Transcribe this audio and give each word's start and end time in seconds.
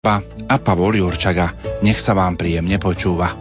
a 0.00 0.56
Pavol 0.56 0.96
Jurčaga. 0.96 1.76
Nech 1.84 2.00
sa 2.00 2.16
vám 2.16 2.40
príjemne 2.40 2.80
počúva. 2.80 3.36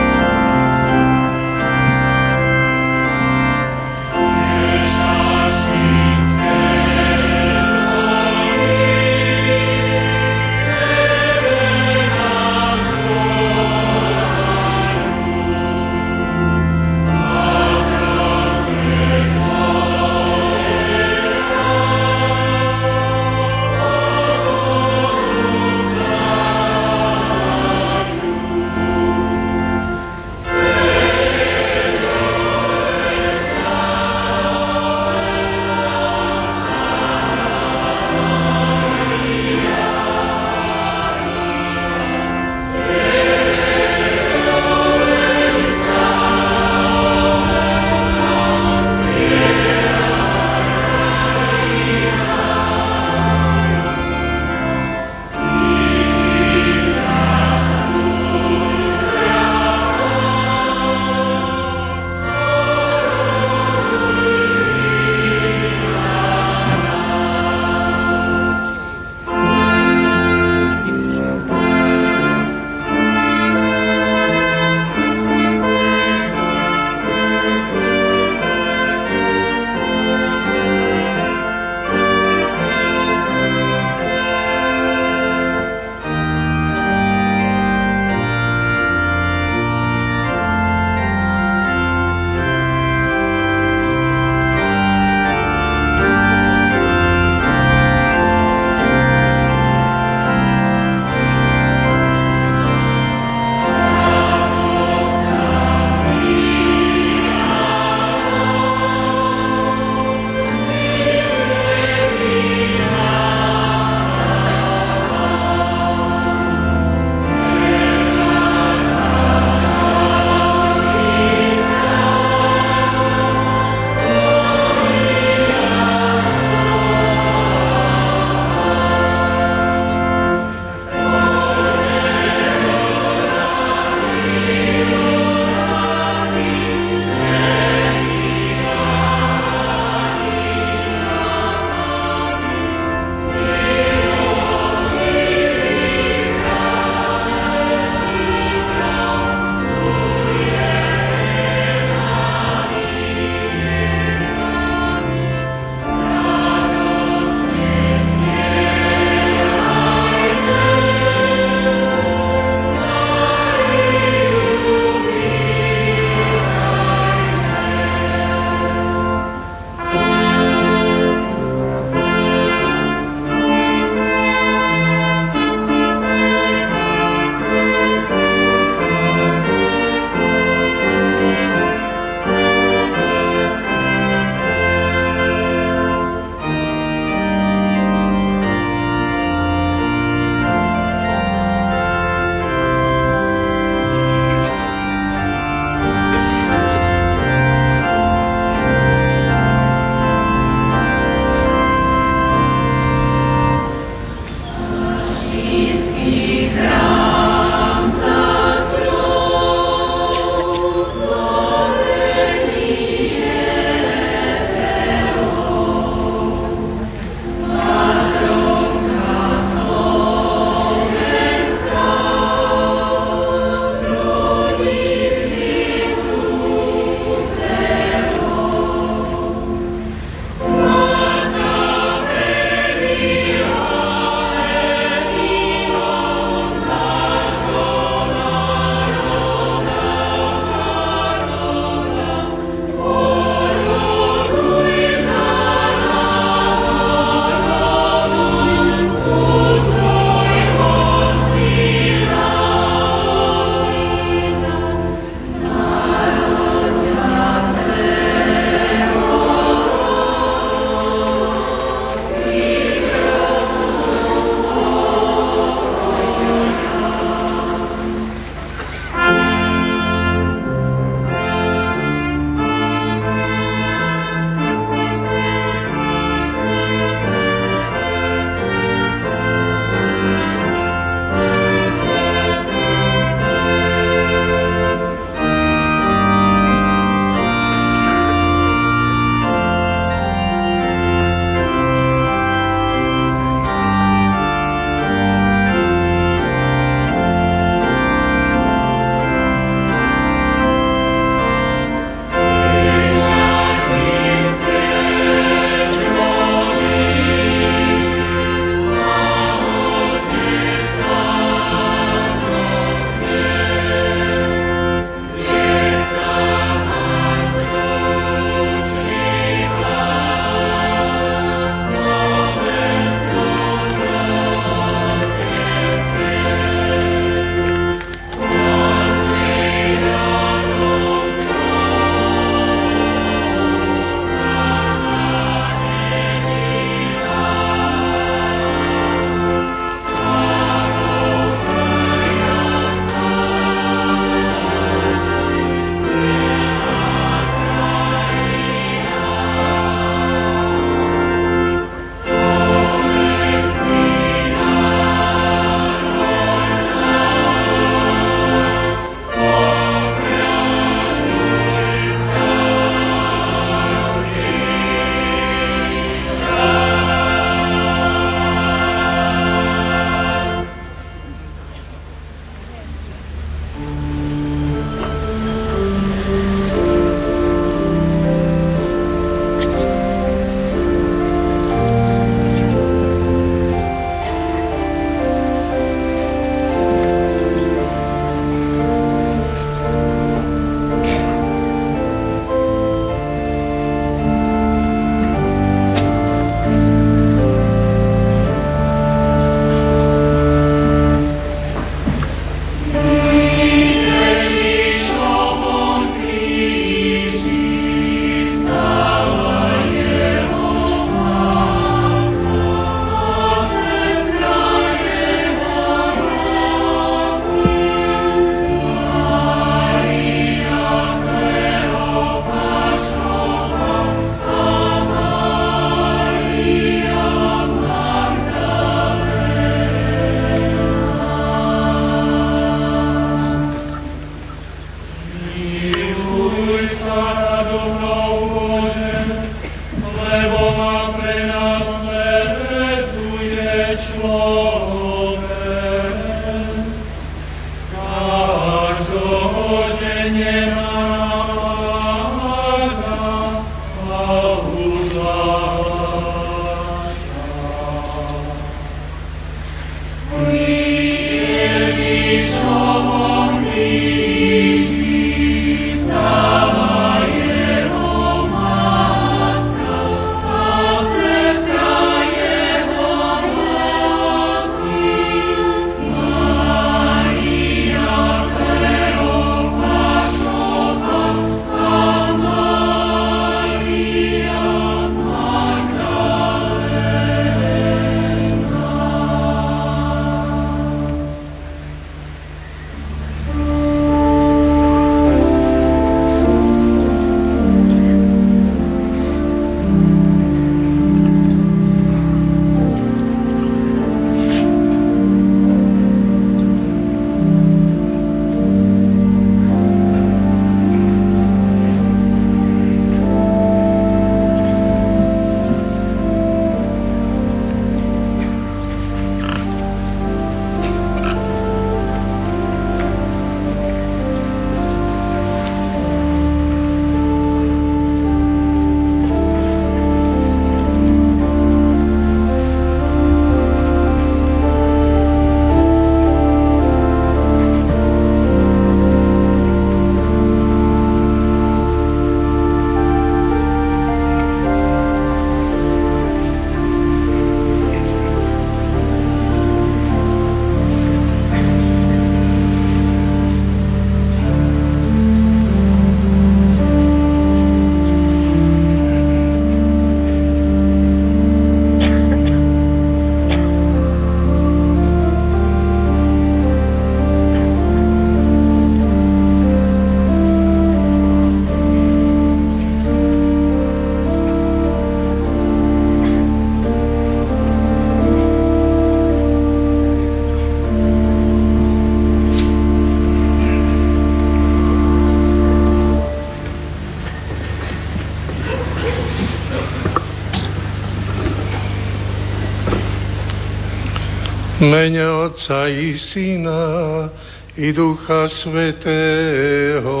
Mene 594.68 595.00
Otca 595.00 595.68
i 595.68 595.96
Syna 595.96 597.08
i 597.56 597.72
Ducha 597.72 598.28
Svetého. 598.28 600.00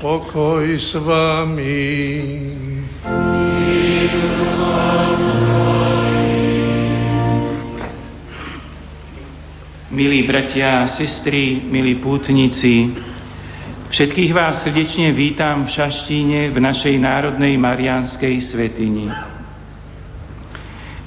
Pokoj 0.00 0.76
s 0.76 0.92
vami. 0.94 1.80
Milí 9.88 10.22
bratia 10.28 10.84
a 10.84 10.86
sestry, 10.86 11.64
milí 11.64 11.96
pútnici, 11.98 12.92
všetkých 13.88 14.32
vás 14.36 14.68
srdečne 14.68 15.16
vítam 15.16 15.64
v 15.64 15.72
Šaštíne 15.72 16.52
v 16.52 16.58
našej 16.60 16.94
Národnej 17.00 17.56
Mariánskej 17.56 18.36
svetini. 18.44 19.08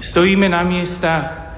Stojíme 0.01 0.50
na 0.50 0.65
miestach, 0.65 1.53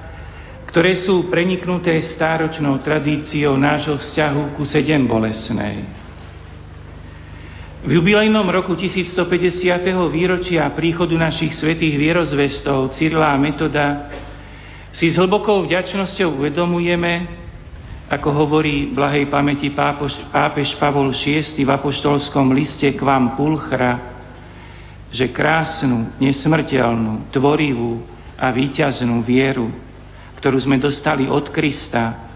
ktoré 0.68 1.00
sú 1.00 1.32
preniknuté 1.32 1.96
stáročnou 2.04 2.76
tradíciou 2.84 3.56
nášho 3.56 3.96
vzťahu 3.96 4.52
ku 4.52 4.68
sedem 4.68 5.08
bolesnej. 5.08 5.86
V 7.84 7.90
jubilejnom 8.00 8.44
roku 8.48 8.76
1150. 8.76 9.28
výročia 10.12 10.68
príchodu 10.76 11.16
našich 11.16 11.56
svetých 11.56 12.00
vierozvestov 12.00 12.92
Cyrila 12.92 13.32
a 13.32 13.40
Metoda 13.40 14.12
si 14.92 15.08
s 15.08 15.16
hlbokou 15.16 15.64
vďačnosťou 15.64 16.36
uvedomujeme, 16.36 17.43
ako 18.04 18.28
hovorí 18.36 18.92
blahej 18.92 19.32
pamäti 19.32 19.72
pápoš, 19.72 20.12
pápež 20.28 20.76
Pavol 20.76 21.16
VI 21.16 21.40
v 21.40 21.70
apoštolskom 21.72 22.52
liste 22.52 22.84
k 22.92 23.00
vám 23.00 23.32
Pulchra, 23.32 24.12
že 25.08 25.32
krásnu, 25.32 26.12
nesmrteľnú, 26.20 27.32
tvorivú 27.32 28.04
a 28.36 28.52
víťaznú 28.52 29.24
vieru, 29.24 29.72
ktorú 30.36 30.58
sme 30.60 30.76
dostali 30.76 31.24
od 31.30 31.48
Krista, 31.48 32.28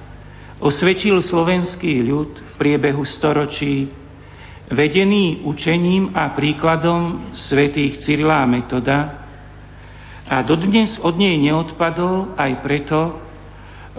osvedčil 0.57 1.21
slovenský 1.21 2.01
ľud 2.07 2.31
v 2.33 2.53
priebehu 2.57 3.05
storočí, 3.05 3.93
vedený 4.73 5.45
učením 5.45 6.17
a 6.17 6.33
príkladom 6.33 7.35
svätých 7.37 8.01
Cyrila 8.01 8.41
a 8.41 8.49
Metoda, 8.49 8.99
a 10.29 10.45
dodnes 10.45 11.01
od 11.01 11.17
nej 11.17 11.41
neodpadol 11.41 12.37
aj 12.37 12.53
preto, 12.61 13.28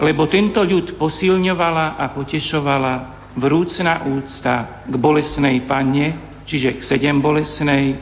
lebo 0.00 0.24
tento 0.26 0.64
ľud 0.64 0.96
posilňovala 0.96 2.00
a 2.00 2.08
potešovala 2.16 2.92
vrúcna 3.36 4.08
úcta 4.08 4.84
k 4.88 4.94
bolesnej 4.96 5.62
panne, 5.68 6.40
čiže 6.48 6.80
k 6.80 6.82
sedem 6.82 7.20
bolesnej, 7.20 8.00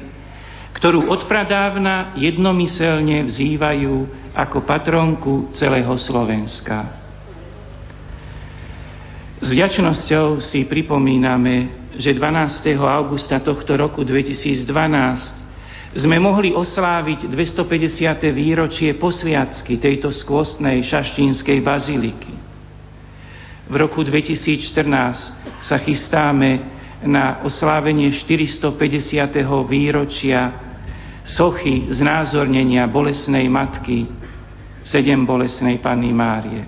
ktorú 0.79 1.11
odpradávna 1.11 2.15
jednomyselne 2.15 3.27
vzývajú 3.27 3.95
ako 4.31 4.59
patronku 4.63 5.51
celého 5.51 5.91
Slovenska. 5.99 6.87
S 9.43 9.51
vďačnosťou 9.51 10.39
si 10.43 10.67
pripomíname, 10.67 11.91
že 11.99 12.15
12. 12.15 12.79
augusta 12.79 13.43
tohto 13.43 13.75
roku 13.75 14.07
2012 14.07 15.48
sme 15.97 16.21
mohli 16.21 16.53
osláviť 16.53 17.33
250. 17.33 18.29
výročie 18.29 18.93
posviacky 19.01 19.81
tejto 19.81 20.13
skvostnej 20.13 20.85
šaštínskej 20.85 21.65
baziliky. 21.65 22.35
V 23.69 23.75
roku 23.77 24.05
2014 24.05 25.65
sa 25.65 25.77
chystáme 25.81 26.61
na 27.05 27.41
oslávenie 27.45 28.13
450. 28.13 28.77
výročia 29.65 30.69
sochy 31.25 31.89
znázornenia 31.93 32.89
bolesnej 32.89 33.49
matky, 33.49 34.09
sedem 34.85 35.25
bolesnej 35.25 35.81
Panny 35.81 36.13
Márie. 36.13 36.65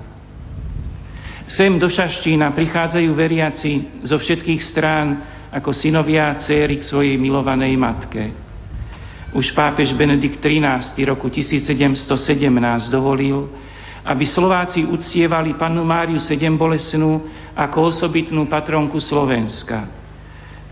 Sem 1.50 1.76
do 1.80 1.90
Šaštína 1.90 2.54
prichádzajú 2.54 3.10
veriaci 3.10 4.04
zo 4.06 4.16
všetkých 4.16 4.60
strán 4.62 5.08
ako 5.50 5.74
synovia 5.74 6.30
a 6.30 6.38
céry 6.38 6.78
k 6.78 6.86
svojej 6.86 7.18
milovanej 7.18 7.74
matke. 7.74 8.50
Už 9.30 9.54
pápež 9.54 9.94
Benedikt 9.94 10.42
XIII. 10.42 11.06
roku 11.06 11.30
1717 11.30 11.70
dovolil, 12.90 13.46
aby 14.04 14.26
Slováci 14.26 14.82
uctievali 14.82 15.54
pannu 15.54 15.87
Máriu 15.87 16.18
sedem 16.18 16.58
bolesnú 16.58 17.30
ako 17.54 17.94
osobitnú 17.94 18.50
patronku 18.50 18.99
Slovenska. 18.99 19.87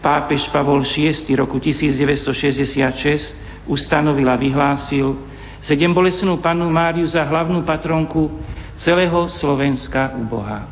Pápež 0.02 0.50
Pavol 0.50 0.82
VI. 0.82 1.14
roku 1.38 1.62
1966 1.62 3.70
ustanovil 3.70 4.26
a 4.26 4.34
vyhlásil 4.34 5.14
sedem 5.62 5.94
bolesnú 5.94 6.42
pannu 6.42 6.66
Máriu 6.66 7.06
za 7.06 7.22
hlavnú 7.22 7.62
patronku 7.62 8.42
celého 8.78 9.26
Slovenska 9.30 10.18
u 10.18 10.26
Boha. 10.26 10.66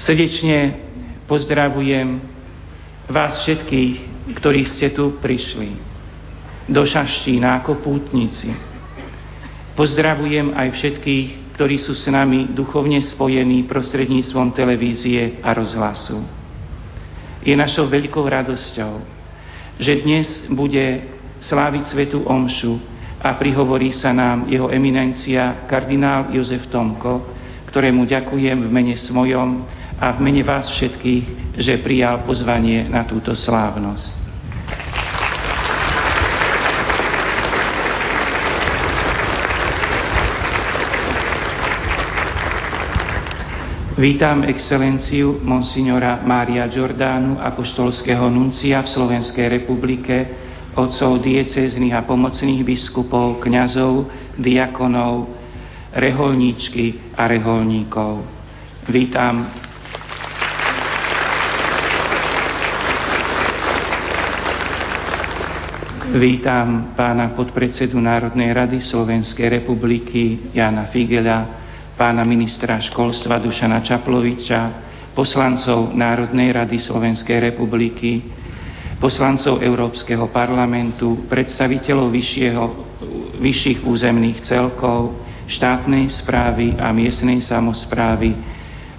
Srdečne 0.00 0.80
pozdravujem 1.24 2.20
vás 3.06 3.44
všetkých, 3.44 4.13
ktorí 4.32 4.64
ste 4.64 4.96
tu 4.96 5.20
prišli 5.20 5.76
do 6.64 6.80
Šaštína 6.80 7.60
ako 7.60 7.84
pútnici. 7.84 8.48
Pozdravujem 9.76 10.56
aj 10.56 10.68
všetkých, 10.80 11.28
ktorí 11.58 11.76
sú 11.76 11.92
s 11.92 12.08
nami 12.08 12.48
duchovne 12.56 12.96
spojení 13.04 13.68
prostredníctvom 13.68 14.56
televízie 14.56 15.44
a 15.44 15.52
rozhlasu. 15.52 16.24
Je 17.44 17.52
našou 17.52 17.84
veľkou 17.90 18.24
radosťou, 18.24 19.04
že 19.76 20.00
dnes 20.00 20.48
bude 20.48 21.04
sláviť 21.44 21.84
svetu 21.92 22.24
Omšu 22.24 22.80
a 23.20 23.36
prihovorí 23.36 23.92
sa 23.92 24.16
nám 24.16 24.48
jeho 24.48 24.72
eminencia 24.72 25.68
kardinál 25.68 26.32
Jozef 26.32 26.64
Tomko, 26.72 27.28
ktorému 27.68 28.08
ďakujem 28.08 28.64
v 28.64 28.70
mene 28.70 28.96
svojom 28.96 29.66
a 30.00 30.10
v 30.14 30.18
mene 30.22 30.42
vás 30.42 30.70
všetkých, 30.74 31.54
že 31.58 31.82
prijal 31.82 32.26
pozvanie 32.26 32.90
na 32.90 33.06
túto 33.06 33.34
slávnosť. 33.34 34.24
Vítam 43.94 44.42
excelenciu 44.42 45.38
monsignora 45.46 46.18
Mária 46.26 46.66
Giordánu, 46.66 47.38
apoštolského 47.38 48.26
nuncia 48.26 48.82
v 48.82 48.90
Slovenskej 48.90 49.62
republike, 49.62 50.34
otcov 50.74 51.22
diecéznych 51.22 51.94
a 51.94 52.02
pomocných 52.02 52.66
biskupov, 52.66 53.38
kňazov, 53.38 54.10
diakonov, 54.34 55.30
reholníčky 55.94 57.14
a 57.14 57.30
reholníkov. 57.30 58.26
Vítam 58.90 59.46
Vítam 66.14 66.94
pána 66.94 67.34
podpredsedu 67.34 67.98
Národnej 67.98 68.54
rady 68.54 68.78
Slovenskej 68.78 69.50
republiky 69.58 70.46
Jana 70.54 70.86
Figela, 70.86 71.42
pána 71.98 72.22
ministra 72.22 72.78
školstva 72.78 73.42
Dušana 73.42 73.82
Čaploviča, 73.82 74.60
poslancov 75.10 75.90
Národnej 75.90 76.54
rady 76.54 76.78
Slovenskej 76.78 77.50
republiky, 77.50 78.30
poslancov 79.02 79.58
Európskeho 79.58 80.30
parlamentu, 80.30 81.26
predstaviteľov 81.26 82.06
vyššieho, 82.14 82.64
vyšších 83.42 83.82
územných 83.82 84.38
celkov, 84.46 85.18
štátnej 85.50 86.06
správy 86.14 86.78
a 86.78 86.94
miestnej 86.94 87.42
samozprávy. 87.42 88.38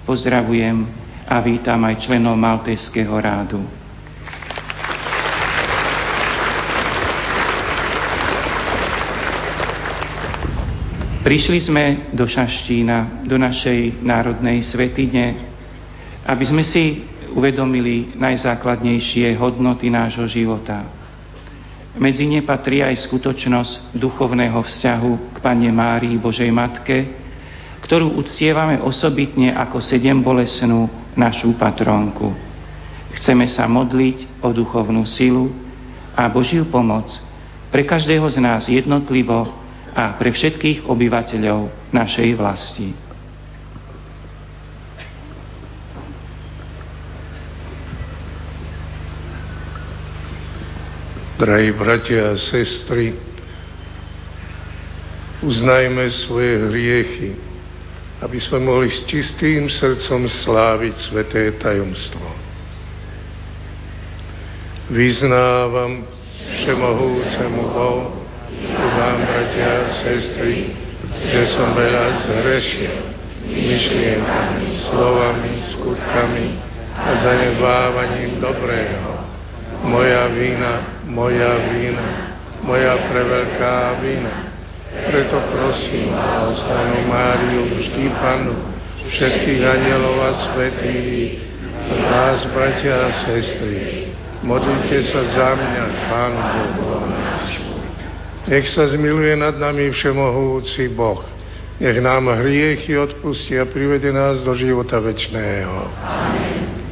Pozdravujem 0.04 0.84
a 1.24 1.40
vítam 1.40 1.80
aj 1.80 1.96
členov 1.96 2.36
Maltejského 2.36 3.16
rádu. 3.16 3.85
Prišli 11.26 11.58
sme 11.58 12.14
do 12.14 12.22
Šaštína, 12.22 13.26
do 13.26 13.34
našej 13.34 13.98
národnej 13.98 14.62
svetine, 14.62 15.34
aby 16.22 16.44
sme 16.46 16.62
si 16.62 17.02
uvedomili 17.34 18.14
najzákladnejšie 18.14 19.34
hodnoty 19.34 19.90
nášho 19.90 20.22
života. 20.30 20.86
Medzi 21.98 22.30
ne 22.30 22.46
patrí 22.46 22.78
aj 22.78 23.10
skutočnosť 23.10 23.98
duchovného 23.98 24.54
vzťahu 24.54 25.12
k 25.34 25.36
Pane 25.42 25.66
Márii 25.74 26.14
Božej 26.14 26.46
Matke, 26.54 27.10
ktorú 27.82 28.22
uctievame 28.22 28.78
osobitne 28.78 29.50
ako 29.50 29.82
sedem 29.82 30.22
bolesnú 30.22 30.86
našu 31.18 31.58
patronku. 31.58 32.38
Chceme 33.18 33.50
sa 33.50 33.66
modliť 33.66 34.46
o 34.46 34.54
duchovnú 34.54 35.02
silu 35.02 35.50
a 36.14 36.30
Božiu 36.30 36.70
pomoc 36.70 37.10
pre 37.74 37.82
každého 37.82 38.30
z 38.30 38.38
nás 38.38 38.70
jednotlivo 38.70 39.65
a 39.96 40.12
pre 40.20 40.28
všetkých 40.28 40.84
obyvateľov 40.84 41.88
našej 41.88 42.28
vlasti. 42.36 42.92
Drahí 51.40 51.72
bratia 51.72 52.32
a 52.32 52.36
sestry, 52.36 53.16
uznajme 55.40 56.04
svoje 56.28 56.52
hriechy, 56.68 57.30
aby 58.20 58.40
sme 58.40 58.68
mohli 58.68 58.88
s 58.92 59.04
čistým 59.08 59.68
srdcom 59.68 60.28
sláviť 60.28 60.94
sveté 61.08 61.56
tajomstvo. 61.56 62.24
Vyznávam 64.92 66.08
všemohúcemu 66.56 67.62
Bohu, 67.68 68.25
vám, 68.96 69.18
bratia 69.24 69.68
a 69.84 69.92
sestry, 70.04 70.72
že 71.28 71.42
som 71.56 71.76
veľa 71.76 72.06
zhrešil 72.24 72.96
myšlienkami, 73.46 74.66
slovami, 74.90 75.52
skutkami 75.76 76.48
a 76.96 77.08
zanedbávaním 77.22 78.42
dobrého. 78.42 79.12
Moja 79.86 80.26
vína, 80.34 80.72
moja 81.06 81.52
vína, 81.70 82.08
moja 82.64 82.96
preveľká 83.12 84.02
vína. 84.02 84.50
Preto 85.12 85.36
prosím 85.52 86.10
Ostanú 86.50 87.04
Máriu, 87.06 87.68
vždy 87.68 88.08
Panu, 88.16 88.56
všetkých 89.12 89.62
anielov 89.62 90.16
a 90.24 90.32
svetých, 90.32 91.44
a 91.86 91.94
vás, 92.10 92.40
bratia 92.50 92.96
a 92.96 93.10
sestry, 93.28 94.10
modlite 94.42 95.04
sa 95.12 95.22
za 95.36 95.48
mňa, 95.54 95.84
Pánu 96.10 96.40
Bohu 96.80 97.65
Nech 98.46 98.70
sa 98.70 98.86
zmiluje 98.86 99.34
nad 99.34 99.58
nami 99.58 99.90
všemohúci 99.90 100.88
Boh. 100.94 101.26
Nech 101.82 101.98
nám 102.00 102.30
hriechy 102.30 102.98
odpustí 102.98 103.58
a 103.58 103.68
privede 103.68 104.12
nás 104.12 104.40
do 104.46 104.54
života 104.54 105.02
večného. 105.02 105.92
Amen. 106.00 106.85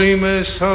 Modlíme 0.00 0.40
sa. 0.56 0.74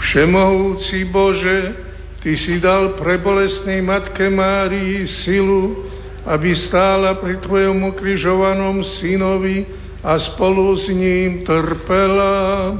Všemohúci 0.00 1.04
Bože, 1.12 1.76
Ty 2.24 2.32
si 2.32 2.56
dal 2.64 2.96
prebolesnej 2.96 3.84
Matke 3.84 4.32
Márii 4.32 5.04
silu, 5.04 5.84
aby 6.24 6.56
stála 6.64 7.20
pri 7.20 7.36
Tvojom 7.44 7.92
ukrižovanom 7.92 8.88
synovi 8.96 9.68
a 10.00 10.16
spolu 10.16 10.80
s 10.80 10.88
ním 10.88 11.44
trpela. 11.44 12.72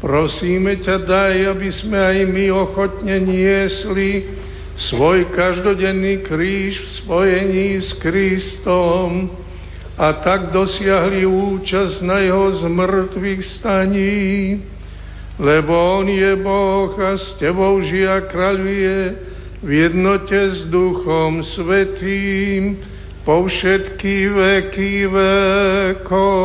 Prosíme 0.00 0.80
ťa, 0.80 1.04
daj, 1.04 1.36
aby 1.52 1.68
sme 1.68 2.00
aj 2.00 2.18
my 2.32 2.48
ochotne 2.48 3.28
niesli 3.28 4.40
svoj 4.88 5.36
každodenný 5.36 6.24
kríž 6.24 6.80
v 6.80 6.88
spojení 7.04 7.84
s 7.84 7.92
Kristom 8.00 9.43
a 9.94 10.12
tak 10.22 10.50
dosiahli 10.50 11.22
účasť 11.26 12.02
na 12.02 12.18
jeho 12.22 12.66
zmrtvých 12.66 13.42
staní 13.58 14.14
lebo 15.38 15.74
On 15.74 16.06
je 16.06 16.36
Boh 16.38 16.94
a 16.94 17.18
s 17.18 17.34
Tebou 17.42 17.82
žije 17.82 18.06
a 18.06 18.22
kráľuje 18.22 18.98
v 19.62 19.70
jednote 19.70 20.38
s 20.54 20.70
Duchom 20.70 21.42
Svetým 21.42 22.78
po 23.26 23.48
všetky 23.48 24.30
veky 24.30 25.10
vekov. 25.10 26.38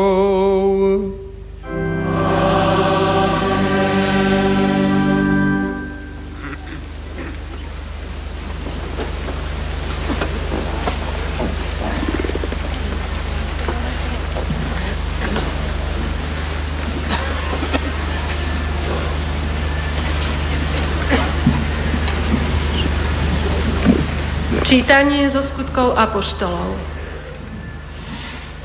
Čítanie 24.89 25.29
zo 25.29 25.45
skutkov 25.45 25.93
apoštolov. 25.93 26.73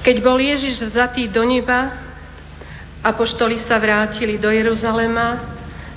Keď 0.00 0.16
bol 0.24 0.40
Ježiš 0.40 0.88
vzatý 0.88 1.28
do 1.28 1.44
neba, 1.44 2.00
apoštoli 3.04 3.60
sa 3.68 3.76
vrátili 3.76 4.40
do 4.40 4.48
Jeruzalema 4.48 5.44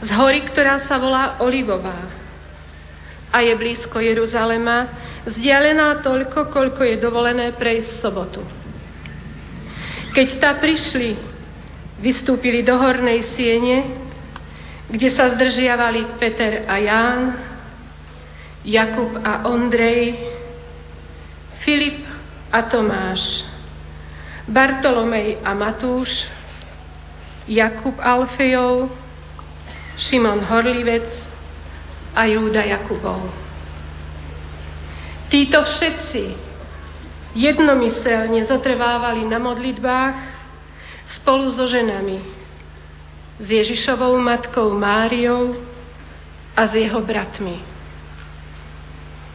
z 0.04 0.12
hory, 0.20 0.44
ktorá 0.52 0.84
sa 0.84 1.00
volá 1.00 1.40
Olivová. 1.40 2.12
A 3.32 3.40
je 3.40 3.56
blízko 3.56 4.04
Jeruzalema, 4.04 4.92
vzdialená 5.32 6.04
toľko, 6.04 6.52
koľko 6.52 6.84
je 6.84 6.96
dovolené 7.00 7.56
prejsť 7.56 7.88
v 7.88 8.02
sobotu. 8.04 8.44
Keď 10.12 10.44
ta 10.44 10.60
prišli, 10.60 11.16
vystúpili 12.04 12.68
do 12.68 12.76
hornej 12.76 13.32
siene, 13.32 13.96
kde 14.92 15.08
sa 15.08 15.32
zdržiavali 15.32 16.20
Peter 16.20 16.68
a 16.68 16.76
Ján, 16.84 17.47
Jakub 18.68 19.16
a 19.24 19.48
Ondrej, 19.48 20.20
Filip 21.64 22.04
a 22.52 22.68
Tomáš, 22.68 23.48
Bartolomej 24.44 25.40
a 25.40 25.56
Matúš, 25.56 26.12
Jakub 27.48 27.96
Alfejov, 27.96 28.92
Šimon 29.96 30.44
Horlivec 30.44 31.08
a 32.12 32.28
Júda 32.28 32.68
Jakubov. 32.68 33.32
Títo 35.32 35.64
všetci 35.64 36.36
jednomyselne 37.40 38.44
zotrvávali 38.52 39.24
na 39.32 39.40
modlitbách 39.40 40.18
spolu 41.24 41.56
so 41.56 41.72
ženami, 41.72 42.20
s 43.40 43.48
Ježišovou 43.48 44.20
matkou 44.20 44.76
Máriou 44.76 45.56
a 46.52 46.68
s 46.68 46.76
jeho 46.76 47.00
bratmi. 47.00 47.77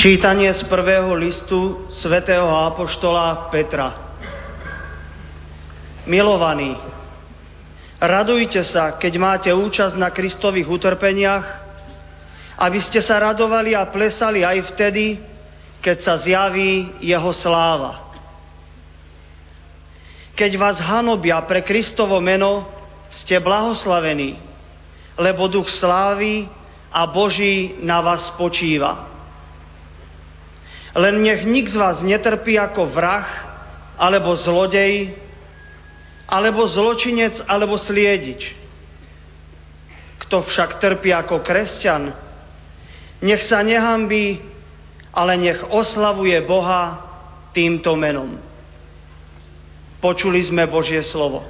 Čítanie 0.00 0.48
z 0.56 0.64
prvého 0.64 1.12
listu 1.12 1.84
svätého 1.92 2.48
Apoštola 2.48 3.52
Petra. 3.52 4.16
Milovaní, 6.08 6.72
radujte 8.00 8.64
sa, 8.64 8.96
keď 8.96 9.12
máte 9.20 9.50
účasť 9.52 10.00
na 10.00 10.08
Kristových 10.08 10.72
utrpeniach, 10.72 11.44
aby 12.56 12.80
ste 12.80 13.04
sa 13.04 13.20
radovali 13.20 13.76
a 13.76 13.84
plesali 13.92 14.40
aj 14.40 14.72
vtedy, 14.72 15.20
keď 15.84 15.96
sa 16.00 16.16
zjaví 16.16 16.96
jeho 17.04 17.36
sláva. 17.36 18.16
Keď 20.32 20.50
vás 20.56 20.80
hanobia 20.80 21.36
pre 21.44 21.60
Kristovo 21.60 22.24
meno, 22.24 22.64
ste 23.12 23.36
blahoslavení, 23.36 24.40
lebo 25.20 25.44
duch 25.44 25.68
slávy 25.68 26.48
a 26.88 27.04
Boží 27.04 27.76
na 27.84 28.00
vás 28.00 28.32
spočíva. 28.32 29.09
Len 30.94 31.22
nech 31.22 31.46
nik 31.46 31.70
z 31.70 31.76
vás 31.78 32.02
netrpí 32.02 32.58
ako 32.58 32.90
vrah, 32.90 33.28
alebo 33.94 34.34
zlodej, 34.34 35.14
alebo 36.26 36.66
zločinec, 36.66 37.38
alebo 37.46 37.78
sliedič. 37.78 38.56
Kto 40.26 40.42
však 40.46 40.82
trpí 40.82 41.10
ako 41.14 41.42
kresťan, 41.42 42.14
nech 43.22 43.42
sa 43.46 43.62
nehambí, 43.62 44.40
ale 45.10 45.36
nech 45.38 45.60
oslavuje 45.68 46.38
Boha 46.46 47.02
týmto 47.50 47.94
menom. 47.98 48.38
Počuli 50.00 50.40
sme 50.40 50.64
Božie 50.70 51.02
slovo. 51.04 51.44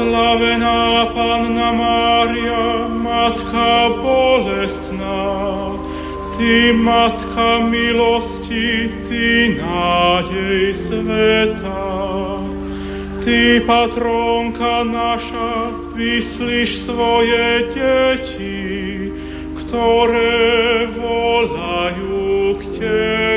Blahoslavená 0.00 1.12
Panna 1.12 1.72
Mária, 1.76 2.88
Matka 2.88 4.00
bolestná, 4.00 5.28
Ty, 6.36 6.72
Matka 6.72 7.68
milosti, 7.68 8.88
Ty, 9.04 9.60
nádej 9.60 10.88
sveta. 10.88 11.84
Ty, 13.24 13.60
patronka 13.68 14.88
naša, 14.88 15.52
vyslíš 15.92 16.88
svoje 16.88 17.76
deti, 17.76 18.72
ktoré 19.52 20.88
volajú 20.96 22.56
k 22.56 22.62
Tebe. 22.80 23.29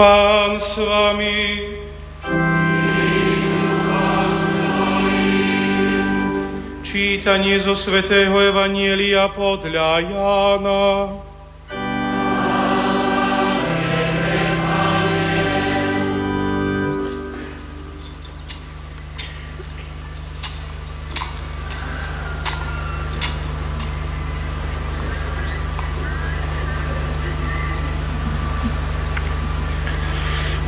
Pán 0.00 0.56
s 0.56 0.80
vami. 0.80 1.60
Čítanie 6.88 7.60
zo 7.60 7.76
svätého 7.76 8.32
Evanielia 8.32 9.28
podľa 9.36 10.00
Jána. 10.00 10.80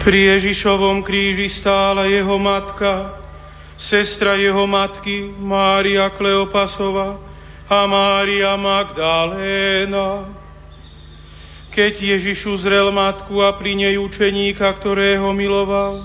Pri 0.02 0.18
Ježišovom 0.34 1.06
kríži 1.06 1.62
stála 1.62 2.10
jeho 2.10 2.34
matka, 2.34 3.22
sestra 3.78 4.34
jeho 4.34 4.66
matky 4.66 5.30
Mária 5.38 6.10
Kleopasova 6.10 7.22
a 7.70 7.86
Mária 7.86 8.58
Magdaléna. 8.58 10.26
Keď 11.70 11.92
Ježiš 12.18 12.50
uzrel 12.50 12.90
matku 12.90 13.46
a 13.46 13.54
pri 13.54 13.78
nej 13.78 13.94
učeníka, 13.94 14.74
ktorého 14.82 15.30
miloval, 15.30 16.02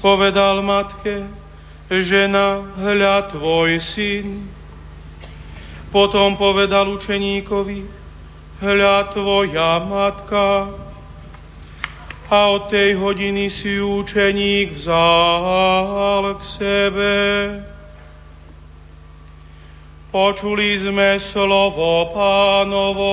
povedal 0.00 0.64
matke, 0.64 1.28
žena, 1.92 2.64
hľa 2.80 3.36
tvoj 3.36 3.76
syn. 3.92 4.48
Potom 5.92 6.32
povedal 6.40 6.88
učeníkovi, 6.96 7.84
hľa 8.64 9.12
tvoja 9.12 9.84
matka. 9.84 10.44
A 12.28 12.52
od 12.52 12.68
tej 12.68 12.92
hodiny 13.00 13.48
si 13.48 13.80
učeník 13.80 14.76
vzal 14.76 16.36
k 16.36 16.42
sebe. 16.60 17.16
Počuli 20.12 20.76
sme 20.76 21.16
slovo 21.32 22.12
pánovo. 22.12 23.12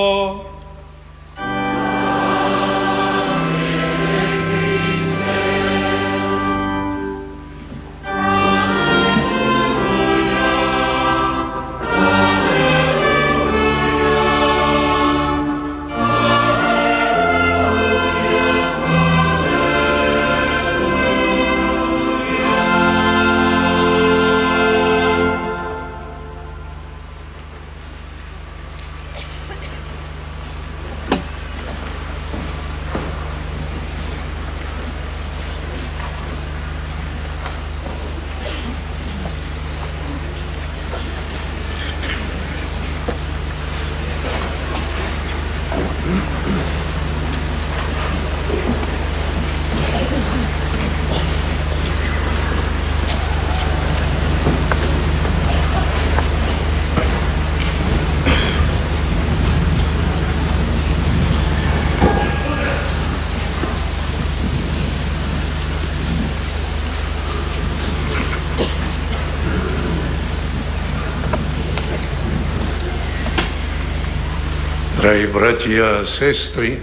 Drahí 75.25 75.41
bratia 75.41 76.05
a 76.05 76.05
sestry, 76.05 76.77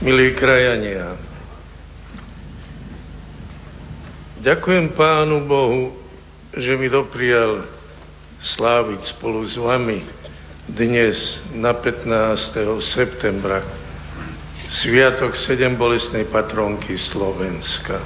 milí 0.00 0.32
krajania, 0.40 1.20
ďakujem 4.40 4.96
Pánu 4.96 5.44
Bohu, 5.44 5.92
že 6.56 6.80
mi 6.80 6.88
doprial 6.88 7.68
sláviť 8.40 9.12
spolu 9.12 9.44
s 9.44 9.60
vami 9.60 10.00
dnes 10.64 11.44
na 11.52 11.76
15. 11.76 12.08
septembra 12.88 13.60
Sviatok 14.80 15.36
sedem 15.36 15.76
bolestnej 15.76 16.24
patronky 16.32 16.96
Slovenska. 16.96 18.00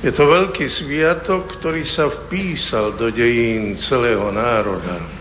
Je 0.00 0.08
to 0.08 0.24
veľký 0.24 0.64
sviatok, 0.72 1.52
ktorý 1.60 1.84
sa 1.84 2.08
vpísal 2.08 2.96
do 2.96 3.12
dejín 3.12 3.76
celého 3.76 4.32
národa 4.32 5.17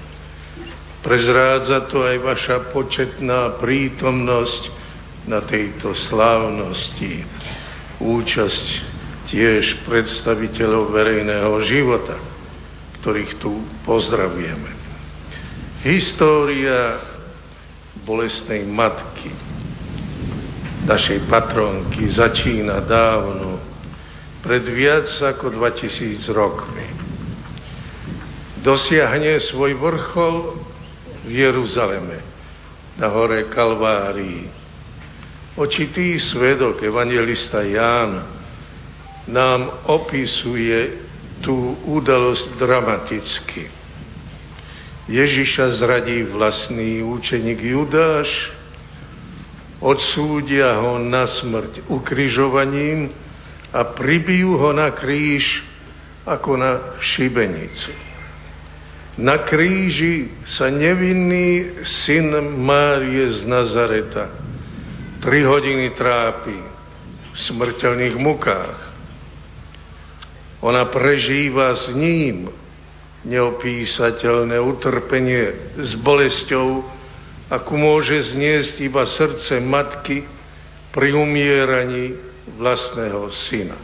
Prezrádza 1.08 1.88
to 1.88 2.04
aj 2.04 2.20
vaša 2.20 2.58
početná 2.76 3.56
prítomnosť 3.64 4.64
na 5.24 5.40
tejto 5.40 5.96
slávnosti. 6.12 7.24
Účasť 8.04 8.66
tiež 9.32 9.88
predstaviteľov 9.88 10.92
verejného 10.92 11.64
života, 11.64 12.20
ktorých 13.00 13.40
tu 13.40 13.56
pozdravujeme. 13.88 14.68
História 15.88 17.00
bolestnej 18.04 18.68
matky, 18.68 19.32
našej 20.84 21.24
patronky, 21.32 22.04
začína 22.12 22.84
dávno, 22.84 23.64
pred 24.44 24.68
viac 24.68 25.08
ako 25.24 25.56
2000 25.56 26.20
rokmi. 26.36 26.88
Dosiahne 28.60 29.40
svoj 29.40 29.72
vrchol 29.80 30.36
v 31.28 31.32
Jeruzaleme, 31.44 32.24
na 32.96 33.12
hore 33.12 33.52
Kalvárii. 33.52 34.48
Očitý 35.60 36.16
svedok, 36.18 36.80
evangelista 36.82 37.62
Ján, 37.62 38.24
nám 39.28 39.92
opisuje 39.92 41.04
tú 41.44 41.76
udalosť 41.84 42.56
dramaticky. 42.56 43.68
Ježiša 45.08 45.84
zradí 45.84 46.24
vlastný 46.28 47.04
účeník 47.04 47.60
Judáš, 47.60 48.28
odsúdia 49.84 50.80
ho 50.80 50.98
na 51.00 51.28
smrť 51.28 51.86
ukrižovaním 51.92 53.12
a 53.72 53.84
pribijú 53.94 54.58
ho 54.58 54.72
na 54.74 54.90
kríž 54.96 55.64
ako 56.28 56.60
na 56.60 56.72
šibenicu. 57.00 58.07
Na 59.18 59.42
kríži 59.42 60.30
sa 60.46 60.70
nevinný 60.70 61.82
syn 62.06 62.30
Márie 62.62 63.42
z 63.42 63.50
Nazareta 63.50 64.30
tri 65.18 65.42
hodiny 65.42 65.98
trápi 65.98 66.54
v 67.34 67.38
smrteľných 67.50 68.14
mukách. 68.14 68.78
Ona 70.62 70.86
prežíva 70.94 71.74
s 71.74 71.90
ním 71.98 72.50
neopísateľné 73.26 74.58
utrpenie 74.62 75.74
s 75.82 75.98
bolesťou, 75.98 76.86
akú 77.50 77.74
môže 77.74 78.34
zniesť 78.34 78.86
iba 78.86 79.02
srdce 79.06 79.58
matky 79.58 80.30
pri 80.94 81.18
umieraní 81.18 82.14
vlastného 82.58 83.34
syna. 83.50 83.78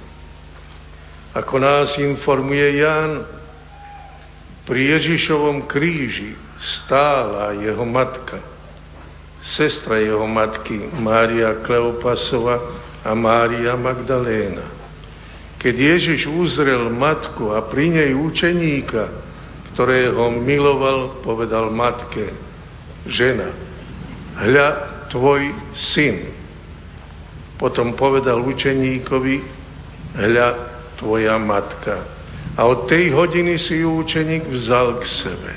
Ako 1.33 1.57
nás 1.57 1.97
informuje 1.97 2.85
Ján, 2.85 3.42
pri 4.63 4.95
Ježišovom 4.95 5.67
kríži 5.67 6.39
stála 6.59 7.51
jeho 7.59 7.83
matka, 7.83 8.39
sestra 9.43 9.99
jeho 9.99 10.23
matky 10.23 10.87
Mária 10.95 11.59
Kleopasova 11.67 12.59
a 13.03 13.11
Mária 13.11 13.75
Magdaléna. 13.75 14.63
Keď 15.59 15.75
Ježiš 15.75 16.27
uzrel 16.27 16.91
matku 16.91 17.51
a 17.51 17.63
pri 17.63 17.91
nej 17.91 18.11
učeníka, 18.15 19.11
ktorého 19.75 20.31
miloval, 20.43 21.23
povedal 21.23 21.71
matke, 21.71 22.31
žena, 23.07 23.51
hľa 24.39 24.69
tvoj 25.11 25.51
syn. 25.91 26.31
Potom 27.59 27.95
povedal 27.95 28.43
učeníkovi, 28.43 29.35
hľa 30.19 30.49
tvoja 30.99 31.35
matka. 31.39 32.22
A 32.53 32.69
od 32.69 32.85
tej 32.85 33.09
hodiny 33.09 33.57
si 33.57 33.81
ju 33.81 33.97
učeník 34.05 34.45
vzal 34.45 35.01
k 35.01 35.03
sebe. 35.25 35.53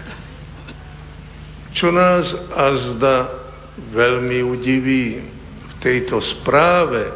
Čo 1.77 1.93
nás 1.93 2.25
azda 2.57 3.29
veľmi 3.93 4.41
udiví 4.41 5.21
v 5.69 5.75
tejto 5.85 6.25
správe, 6.25 7.13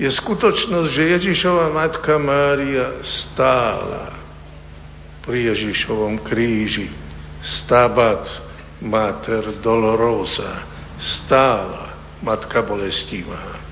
je 0.00 0.08
skutočnosť, 0.08 0.88
že 0.94 1.12
Ježišova 1.20 1.74
matka 1.74 2.16
Mária 2.16 3.02
stála 3.02 4.16
pri 5.26 5.52
Ježišovom 5.52 6.24
kríži. 6.24 6.88
Stabat 7.44 8.24
Mater 8.80 9.58
Dolorosa. 9.60 10.64
Stála 10.96 11.92
Matka 12.24 12.64
Bolestivá. 12.64 13.67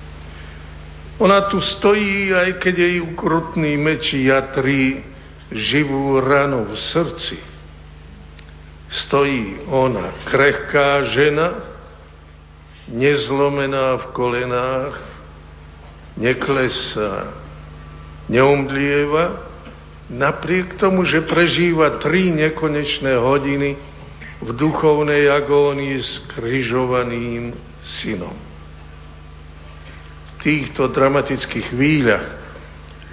Ona 1.17 1.49
tu 1.49 1.65
stojí, 1.65 2.35
aj 2.35 2.61
keď 2.61 2.75
jej 2.77 2.97
ukrutný 3.01 3.81
meč 3.81 4.13
jatrí 4.13 5.01
živú 5.49 6.21
ranu 6.21 6.69
v 6.69 6.75
srdci. 6.77 7.37
Stojí 8.87 9.67
ona, 9.73 10.13
krehká 10.29 11.09
žena, 11.17 11.57
nezlomená 12.87 13.99
v 13.99 14.05
kolenách, 14.15 14.97
neklesá, 16.21 17.33
neumdlieva, 18.29 19.43
napriek 20.13 20.79
tomu, 20.79 21.03
že 21.03 21.27
prežíva 21.27 21.99
tri 21.99 22.31
nekonečné 22.31 23.19
hodiny 23.19 23.75
v 24.39 24.49
duchovnej 24.55 25.33
agónii 25.33 25.97
s 25.99 26.13
križovaným 26.37 27.57
synom. 28.05 28.46
Týchto 30.47 30.95
dramatických 30.95 31.75
chvíľach 31.75 32.27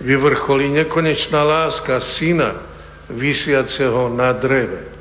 vyvrcholí 0.06 0.70
nekonečná 0.70 1.42
láska 1.42 1.98
syna 2.14 2.62
vysiaceho 3.10 4.14
na 4.14 4.38
dreve. 4.38 4.94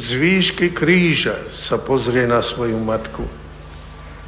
Z 0.00 0.08
výšky 0.16 0.72
kríža 0.72 1.52
sa 1.68 1.76
pozrie 1.84 2.24
na 2.24 2.40
svoju 2.40 2.80
matku 2.80 3.28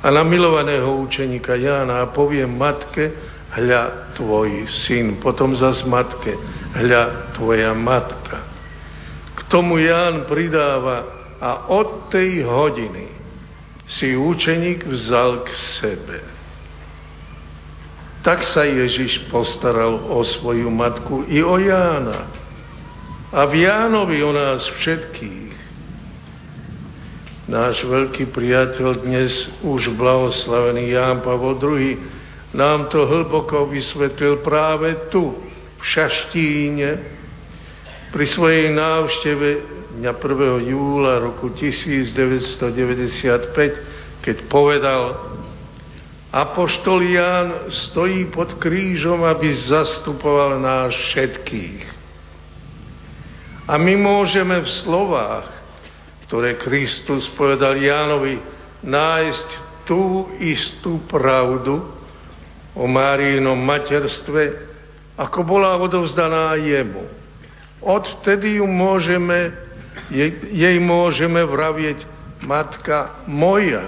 a 0.05 0.07
na 0.09 0.21
milovaného 0.21 1.01
učeníka 1.01 1.57
Jána 1.57 2.05
a 2.05 2.13
povie 2.13 2.45
matke, 2.45 3.09
hľa 3.57 4.13
tvoj 4.17 4.69
syn, 4.85 5.17
potom 5.17 5.57
zas 5.57 5.85
matke, 5.89 6.37
hľa 6.77 7.33
tvoja 7.37 7.73
matka. 7.77 8.37
K 9.37 9.41
tomu 9.49 9.81
Ján 9.81 10.29
pridáva 10.29 11.09
a 11.41 11.73
od 11.73 12.13
tej 12.13 12.45
hodiny 12.45 13.09
si 13.91 14.13
učeník 14.13 14.87
vzal 14.87 15.45
k 15.45 15.49
sebe. 15.83 16.17
Tak 18.21 18.45
sa 18.45 18.69
Ježiš 18.69 19.33
postaral 19.33 20.13
o 20.13 20.21
svoju 20.21 20.69
matku 20.69 21.25
i 21.25 21.41
o 21.41 21.57
Jána. 21.57 22.29
A 23.33 23.49
v 23.49 23.65
Jánovi 23.65 24.21
o 24.21 24.35
nás 24.35 24.61
všetkých. 24.83 25.57
Náš 27.51 27.83
veľký 27.83 28.31
priateľ 28.31 29.03
dnes 29.03 29.33
už 29.65 29.97
blahoslavený 29.97 30.95
Ján 30.95 31.25
Pavol 31.25 31.59
II 31.59 32.21
nám 32.51 32.91
to 32.91 33.07
hlboko 33.07 33.71
vysvetlil 33.71 34.43
práve 34.43 35.07
tu, 35.11 35.39
v 35.81 35.83
Šaštíne, 35.83 36.91
pri 38.11 38.27
svojej 38.27 38.75
návšteve 38.75 39.49
dňa 40.03 40.13
1. 40.19 40.73
júla 40.75 41.23
roku 41.23 41.55
1995, 41.55 43.55
keď 44.19 44.37
povedal, 44.51 45.15
Apoštol 46.31 47.11
Ján 47.11 47.49
stojí 47.91 48.31
pod 48.31 48.55
krížom, 48.63 49.27
aby 49.27 49.51
zastupoval 49.67 50.63
nás 50.63 50.95
všetkých. 50.95 51.83
A 53.67 53.75
my 53.75 53.99
môžeme 53.99 54.63
v 54.63 54.71
slovách, 54.87 55.51
ktoré 56.31 56.55
Kristus 56.55 57.27
povedal 57.35 57.75
Jánovi, 57.83 58.39
nájsť 58.87 59.49
tú 59.91 60.31
istú 60.39 61.03
pravdu 61.11 61.83
o 62.79 62.87
Máriinom 62.87 63.59
materstve, 63.59 64.71
ako 65.19 65.43
bola 65.43 65.75
odovzdaná 65.83 66.55
jemu. 66.63 67.11
Odvtedy 67.83 68.63
ju 68.63 68.71
môžeme, 68.71 69.51
jej, 70.15 70.31
jej 70.55 70.77
môžeme 70.79 71.43
vravieť 71.43 72.07
matka 72.47 73.19
moja 73.27 73.83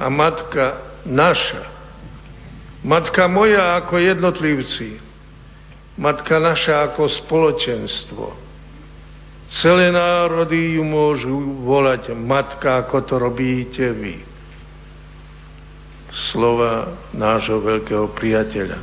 a 0.00 0.08
matka 0.08 0.85
naša. 1.06 1.72
Matka 2.86 3.26
moja 3.26 3.78
ako 3.82 3.98
jednotlivci, 3.98 4.98
matka 5.98 6.38
naša 6.38 6.92
ako 6.92 7.08
spoločenstvo. 7.24 8.26
Celé 9.62 9.94
národy 9.94 10.78
ju 10.78 10.82
môžu 10.82 11.34
volať 11.62 12.10
matka, 12.18 12.82
ako 12.82 12.96
to 13.06 13.14
robíte 13.18 13.86
vy. 13.94 14.18
Slova 16.30 16.98
nášho 17.14 17.62
veľkého 17.62 18.10
priateľa. 18.14 18.78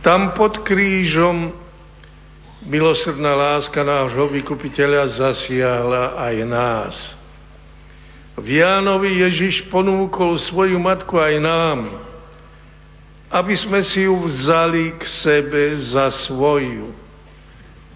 Tam 0.00 0.32
pod 0.32 0.64
krížom 0.64 1.52
milosrdná 2.64 3.36
láska 3.36 3.84
nášho 3.84 4.24
vykupiteľa 4.30 5.18
zasiahla 5.18 6.16
aj 6.16 6.36
nás. 6.46 7.15
V 8.36 8.60
Jánovi 8.60 9.24
Ježiš 9.24 9.64
ponúkol 9.72 10.36
svoju 10.36 10.76
matku 10.76 11.16
aj 11.16 11.34
nám, 11.40 11.78
aby 13.32 13.54
sme 13.56 13.80
si 13.80 14.04
ju 14.04 14.12
vzali 14.28 14.92
k 14.92 15.02
sebe 15.24 15.80
za 15.88 16.12
svoju, 16.28 16.92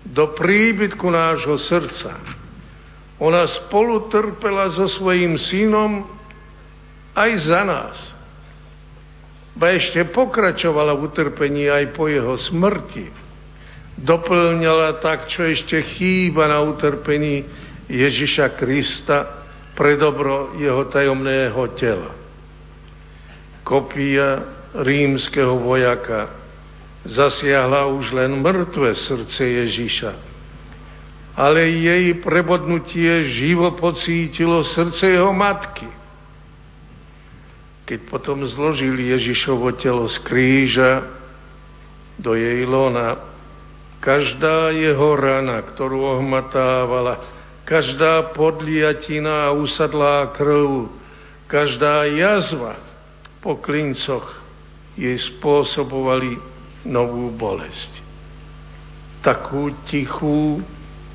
do 0.01 0.25
príbytku 0.33 1.05
nášho 1.13 1.61
srdca. 1.61 2.17
Ona 3.21 3.45
spolu 3.45 4.09
trpela 4.09 4.73
so 4.73 4.89
svojím 4.89 5.37
synom 5.37 6.09
aj 7.13 7.31
za 7.45 7.61
nás. 7.69 7.97
Ba 9.53 9.77
ešte 9.77 10.09
pokračovala 10.09 10.97
v 10.97 11.05
utrpení 11.05 11.69
aj 11.69 11.93
po 11.93 12.09
jeho 12.09 12.41
smrti. 12.41 13.13
Doplňala 14.01 15.05
tak, 15.05 15.29
čo 15.29 15.45
ešte 15.45 15.85
chýba 15.85 16.49
na 16.49 16.65
utrpení 16.65 17.45
Ježiša 17.93 18.57
Krista, 18.57 19.40
pre 19.75 19.97
dobro 19.97 20.55
jeho 20.59 20.85
tajomného 20.89 21.63
tela. 21.79 22.11
Kopia 23.65 24.45
rímskeho 24.75 25.59
vojaka 25.59 26.31
zasiahla 27.07 27.89
už 27.91 28.13
len 28.13 28.41
mŕtve 28.45 28.93
srdce 28.93 29.41
Ježiša, 29.41 30.13
ale 31.39 31.65
jej 31.71 32.19
prebodnutie 32.21 33.25
živo 33.33 33.73
pocítilo 33.79 34.61
srdce 34.67 35.17
jeho 35.17 35.33
matky. 35.33 35.89
Keď 37.89 38.07
potom 38.07 38.47
zložili 38.47 39.11
Ježišovo 39.11 39.75
telo 39.75 40.07
z 40.07 40.17
kríža 40.23 41.11
do 42.21 42.37
jej 42.37 42.63
lona, 42.63 43.19
každá 43.99 44.71
jeho 44.71 45.19
rana, 45.19 45.59
ktorú 45.67 46.21
ohmatávala, 46.21 47.40
každá 47.71 48.35
podliatina 48.35 49.47
a 49.47 49.55
usadlá 49.55 50.35
krv, 50.35 50.91
každá 51.47 52.03
jazva 52.11 52.75
po 53.39 53.63
klincoch 53.63 54.27
jej 54.99 55.15
spôsobovali 55.15 56.35
novú 56.83 57.31
bolesť. 57.31 58.03
Takú 59.23 59.71
tichú, 59.87 60.59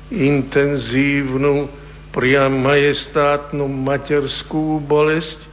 intenzívnu, 0.08 1.68
priam 2.08 2.56
majestátnu 2.64 3.68
materskú 3.68 4.80
bolesť, 4.80 5.44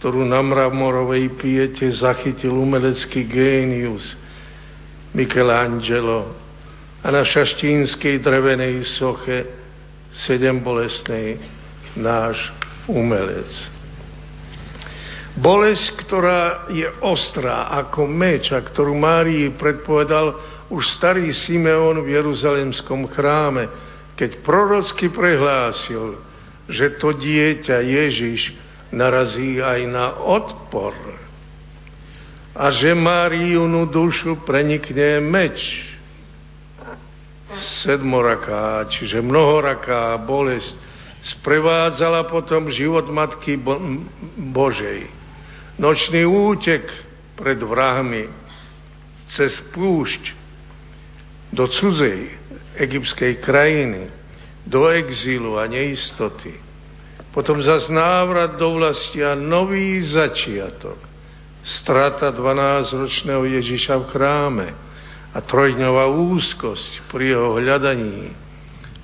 ktorú 0.00 0.24
na 0.24 0.40
mramorovej 0.40 1.36
piete 1.36 1.84
zachytil 1.92 2.56
umelecký 2.56 3.28
génius 3.28 4.16
Michelangelo 5.12 6.32
a 7.04 7.12
na 7.12 7.20
šaštínskej 7.20 8.24
drevenej 8.24 8.80
soche 8.96 9.59
sedem 10.14 10.62
bolestnej 10.62 11.38
náš 11.94 12.38
umelec. 12.90 13.46
Bolesť, 15.38 15.86
ktorá 16.04 16.66
je 16.74 16.86
ostrá 17.00 17.70
ako 17.70 18.04
meč 18.10 18.50
a 18.50 18.58
ktorú 18.58 18.98
Márii 18.98 19.54
predpovedal 19.54 20.34
už 20.70 20.82
starý 20.98 21.30
Simeon 21.30 22.02
v 22.02 22.18
Jeruzalemskom 22.18 23.06
chráme, 23.10 23.70
keď 24.18 24.42
prorocky 24.42 25.08
prehlásil, 25.08 26.18
že 26.66 26.98
to 26.98 27.14
dieťa 27.14 27.78
Ježiš 27.82 28.54
narazí 28.90 29.62
aj 29.62 29.80
na 29.86 30.18
odpor 30.18 30.94
a 32.54 32.68
že 32.74 32.92
Máriunu 32.92 33.86
dušu 33.86 34.42
prenikne 34.42 35.22
meč 35.22 35.89
sedmoraká, 37.84 38.88
čiže 38.88 39.20
mnohoraká 39.20 40.16
bolesť 40.18 40.74
sprevádzala 41.20 42.24
potom 42.32 42.72
život 42.72 43.04
Matky 43.12 43.60
Bo- 43.60 43.80
Božej. 44.36 45.04
Nočný 45.76 46.24
útek 46.24 46.88
pred 47.36 47.60
vrahmi 47.60 48.28
cez 49.36 49.52
púšť 49.72 50.36
do 51.52 51.68
cudzej 51.68 52.30
egyptskej 52.80 53.40
krajiny, 53.44 54.08
do 54.64 54.88
exílu 54.88 55.60
a 55.60 55.68
neistoty. 55.68 56.56
Potom 57.30 57.62
zas 57.62 57.86
návrat 57.92 58.58
do 58.58 58.74
vlasti 58.74 59.22
a 59.22 59.38
nový 59.38 60.02
začiatok. 60.02 60.98
Strata 61.60 62.32
12-ročného 62.32 63.44
Ježiša 63.60 63.94
v 64.00 64.06
chráme 64.10 64.68
a 65.30 65.38
trojdňová 65.38 66.10
úzkosť 66.10 67.06
pri 67.06 67.34
jeho 67.34 67.54
hľadaní, 67.62 68.34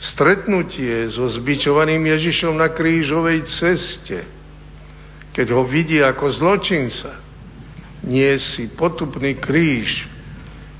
stretnutie 0.02 1.06
so 1.14 1.30
zbičovaným 1.30 2.02
Ježišom 2.02 2.58
na 2.58 2.74
krížovej 2.74 3.46
ceste, 3.46 4.26
keď 5.30 5.46
ho 5.54 5.62
vidí 5.62 6.02
ako 6.02 6.26
zločinca, 6.34 7.22
nie 8.02 8.34
si 8.38 8.66
potupný 8.74 9.38
kríž 9.38 10.06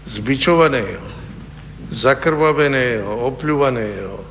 zbičovaného, 0.06 1.02
zakrvaveného, 1.94 3.06
opľúvaného. 3.30 4.26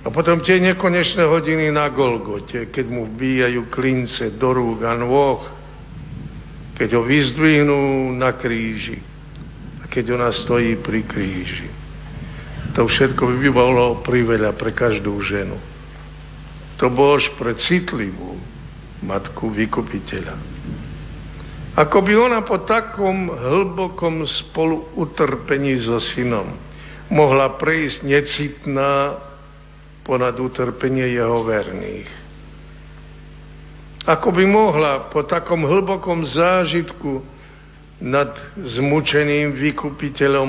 A 0.00 0.08
potom 0.08 0.40
tie 0.40 0.56
nekonečné 0.60 1.28
hodiny 1.28 1.68
na 1.68 1.92
Golgote, 1.92 2.72
keď 2.72 2.86
mu 2.88 3.04
vbíjajú 3.04 3.68
klince 3.68 4.32
do 4.40 4.48
rúk 4.56 4.80
a 4.84 4.96
nôh, 4.96 5.44
keď 6.76 6.96
ho 6.96 7.02
vyzdvihnú 7.04 8.12
na 8.16 8.32
kríži 8.32 9.10
keď 9.90 10.04
ona 10.14 10.30
stojí 10.30 10.78
pri 10.78 11.02
kríži. 11.02 11.68
To 12.78 12.86
všetko 12.86 13.42
by 13.42 13.50
bolo 13.50 13.98
priveľa 14.06 14.54
pre 14.54 14.70
každú 14.70 15.18
ženu. 15.26 15.58
To 16.78 16.86
bož 16.88 17.34
pre 17.36 17.58
citlivú 17.58 18.38
matku 19.02 19.50
vykupiteľa. 19.50 20.38
Ako 21.76 21.98
by 22.02 22.12
ona 22.14 22.40
po 22.46 22.62
takom 22.62 23.30
hlbokom 23.30 24.22
spolu 24.26 24.94
utrpení 24.94 25.82
so 25.82 25.98
synom 26.14 26.70
mohla 27.10 27.58
prejsť 27.58 28.06
necitná 28.06 29.18
ponad 30.06 30.38
utrpenie 30.38 31.10
jeho 31.10 31.42
verných. 31.42 32.10
Ako 34.06 34.32
by 34.32 34.44
mohla 34.48 35.12
po 35.12 35.26
takom 35.26 35.66
hlbokom 35.66 36.24
zážitku 36.24 37.20
nad 38.00 38.32
zmučeným 38.56 39.56
vykupiteľom 39.56 40.48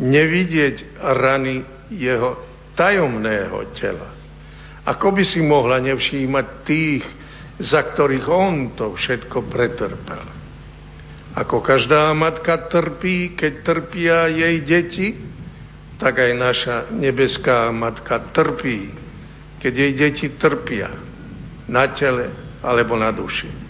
nevidieť 0.00 1.00
rany 1.00 1.64
jeho 1.92 2.36
tajomného 2.76 3.58
tela. 3.76 4.08
Ako 4.84 5.12
by 5.12 5.24
si 5.24 5.44
mohla 5.44 5.80
nevšímať 5.84 6.46
tých, 6.64 7.04
za 7.60 7.84
ktorých 7.84 8.26
on 8.28 8.72
to 8.72 8.96
všetko 8.96 9.44
pretrpel. 9.52 10.24
Ako 11.36 11.60
každá 11.60 12.10
matka 12.16 12.56
trpí, 12.66 13.36
keď 13.36 13.52
trpia 13.62 14.16
jej 14.32 14.56
deti, 14.64 15.08
tak 16.00 16.16
aj 16.16 16.32
naša 16.32 16.76
nebeská 16.96 17.68
matka 17.68 18.32
trpí, 18.32 18.88
keď 19.60 19.72
jej 19.76 19.92
deti 19.92 20.26
trpia 20.40 20.88
na 21.68 21.92
tele 21.92 22.32
alebo 22.64 22.96
na 22.96 23.12
duši. 23.12 23.69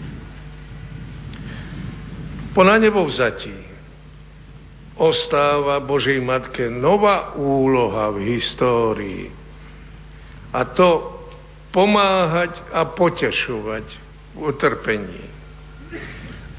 Po 2.51 2.61
na 2.67 2.75
nebo 2.75 3.07
vzatí 3.07 3.71
ostáva 5.01 5.81
Božej 5.81 6.21
Matke 6.21 6.69
nová 6.69 7.33
úloha 7.33 8.13
v 8.13 8.37
histórii. 8.37 9.33
A 10.51 10.67
to 10.67 11.17
pomáhať 11.71 12.59
a 12.75 12.85
potešovať 12.85 13.85
v 14.35 14.37
utrpení. 14.45 15.23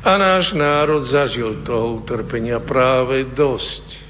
A 0.03 0.18
náš 0.18 0.57
národ 0.57 1.07
zažil 1.07 1.62
toho 1.62 2.03
utrpenia 2.03 2.59
práve 2.59 3.22
dosť. 3.30 4.03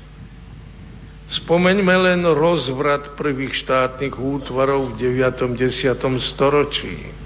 Spomeňme 1.43 1.97
len 1.97 2.20
rozvrat 2.24 3.18
prvých 3.18 3.53
štátnych 3.64 4.16
útvarov 4.16 4.97
v 4.97 5.12
9. 5.12 5.59
10. 5.59 5.93
storočí. 6.33 7.21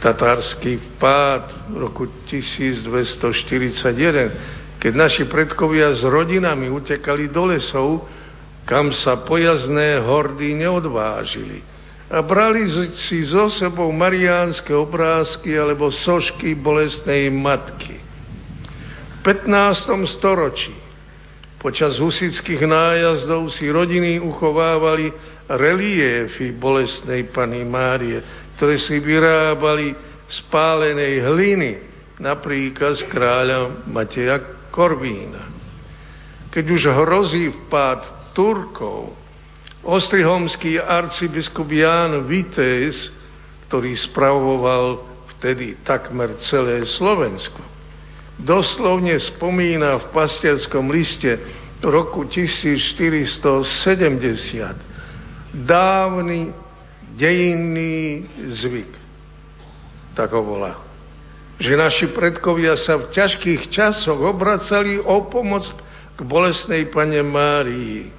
Tatársky 0.00 0.76
vpád 0.76 1.72
v 1.72 1.76
roku 1.76 2.04
1241, 2.28 4.76
keď 4.76 4.92
naši 4.92 5.24
predkovia 5.24 5.92
s 5.96 6.04
rodinami 6.04 6.68
utekali 6.68 7.32
do 7.32 7.48
lesov, 7.48 8.04
kam 8.66 8.92
sa 8.92 9.16
pojazné 9.24 10.02
hordy 10.02 10.58
neodvážili. 10.58 11.62
A 12.06 12.22
brali 12.22 12.70
si 13.08 13.26
so 13.26 13.50
sebou 13.50 13.90
mariánske 13.90 14.70
obrázky 14.70 15.58
alebo 15.58 15.90
sošky 15.90 16.54
bolestnej 16.54 17.26
matky. 17.34 17.98
V 19.22 19.26
15. 19.26 20.06
storočí 20.14 20.86
Počas 21.66 21.98
husických 21.98 22.62
nájazdov 22.62 23.50
si 23.50 23.66
rodiny 23.66 24.22
uchovávali 24.22 25.10
reliéfy 25.50 26.54
bolestnej 26.54 27.26
Pany 27.32 27.66
Márie, 27.66 28.22
ktoré 28.56 28.80
si 28.80 28.96
vyrábali 28.98 29.94
z 30.26 30.38
hliny, 31.22 31.70
napríklad 32.16 32.96
z 32.98 33.04
kráľa 33.12 33.84
Mateja 33.86 34.40
Korvína. 34.72 35.44
Keď 36.50 36.64
už 36.72 36.82
hrozí 36.88 37.52
vpád 37.52 38.32
Turkov, 38.32 39.12
ostrihomský 39.84 40.80
arcibiskup 40.80 41.68
Ján 41.68 42.24
Vitéz, 42.24 43.12
ktorý 43.68 43.92
spravoval 43.94 45.04
vtedy 45.36 45.76
takmer 45.84 46.40
celé 46.40 46.88
Slovensko, 46.88 47.60
doslovne 48.40 49.20
spomína 49.20 50.00
v 50.00 50.06
pastierskom 50.16 50.88
liste 50.88 51.36
roku 51.84 52.24
1470 52.24 54.80
dávny 55.52 56.65
dejinný 57.16 58.28
zvyk. 58.52 58.92
Tak 60.14 60.32
ho 60.32 60.42
volá. 60.44 60.76
Že 61.56 61.72
naši 61.76 62.06
predkovia 62.12 62.76
sa 62.76 63.00
v 63.00 63.10
ťažkých 63.16 63.72
časoch 63.72 64.20
obracali 64.20 65.00
o 65.00 65.24
pomoc 65.26 65.64
k 66.16 66.20
bolesnej 66.20 66.92
pane 66.92 67.20
Márii. 67.24 68.12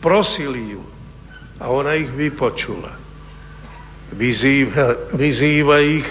Prosili 0.00 0.72
ju 0.76 0.82
a 1.60 1.68
ona 1.68 1.94
ich 2.00 2.08
vypočula. 2.08 2.96
Vyzýva, 4.16 5.12
vyzýva 5.14 5.76
ich 5.84 6.08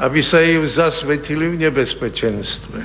aby 0.00 0.24
sa 0.24 0.40
jej 0.40 0.56
zasvetili 0.64 1.52
v 1.52 1.68
nebezpečenstve. 1.68 2.80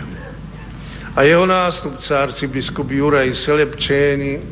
A 1.15 1.23
jeho 1.23 1.47
nástupca, 1.47 2.27
arcibiskup 2.27 2.91
Juraj 2.91 3.31
Selepčény, 3.39 4.43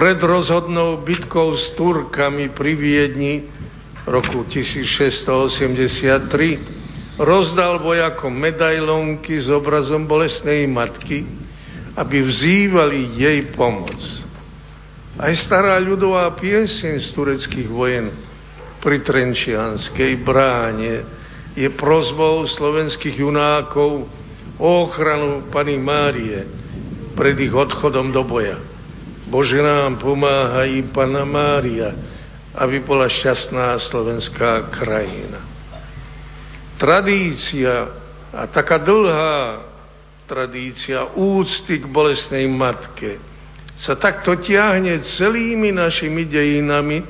pred 0.00 0.16
rozhodnou 0.16 1.04
bitkou 1.04 1.52
s 1.60 1.76
Turkami 1.76 2.56
pri 2.56 2.72
Viedni 2.72 3.44
roku 4.08 4.48
1683 4.48 7.20
rozdal 7.20 7.84
vojakom 7.84 8.32
medailonky 8.32 9.36
s 9.36 9.52
obrazom 9.52 10.08
bolestnej 10.08 10.64
matky, 10.64 11.28
aby 12.00 12.16
vzývali 12.16 13.20
jej 13.20 13.52
pomoc. 13.52 14.00
Aj 15.20 15.36
stará 15.36 15.76
ľudová 15.76 16.32
pieseň 16.32 17.04
z 17.04 17.08
tureckých 17.12 17.68
vojen 17.68 18.08
pri 18.80 19.04
Trenčianskej 19.04 20.16
bráne 20.24 21.04
je 21.52 21.68
prozbou 21.76 22.48
slovenských 22.48 23.20
junákov 23.20 24.08
o 24.56 24.68
ochranu 24.80 25.44
Pany 25.52 25.76
Márie 25.76 26.48
pred 27.12 27.36
ich 27.36 27.52
odchodom 27.52 28.16
do 28.16 28.24
boja. 28.24 28.69
Bože 29.30 29.62
nám 29.62 30.02
pomáha 30.02 30.66
i 30.66 30.82
Pana 30.82 31.22
Mária, 31.22 31.94
aby 32.58 32.82
bola 32.82 33.06
šťastná 33.06 33.78
slovenská 33.78 34.74
krajina. 34.74 35.38
Tradícia 36.74 37.94
a 38.34 38.50
taká 38.50 38.82
dlhá 38.82 39.62
tradícia 40.26 41.14
úcty 41.14 41.78
k 41.78 41.86
bolesnej 41.86 42.50
matke 42.50 43.22
sa 43.78 43.94
takto 43.94 44.34
tiahne 44.42 44.98
celými 45.16 45.70
našimi 45.70 46.26
dejinami, 46.26 47.00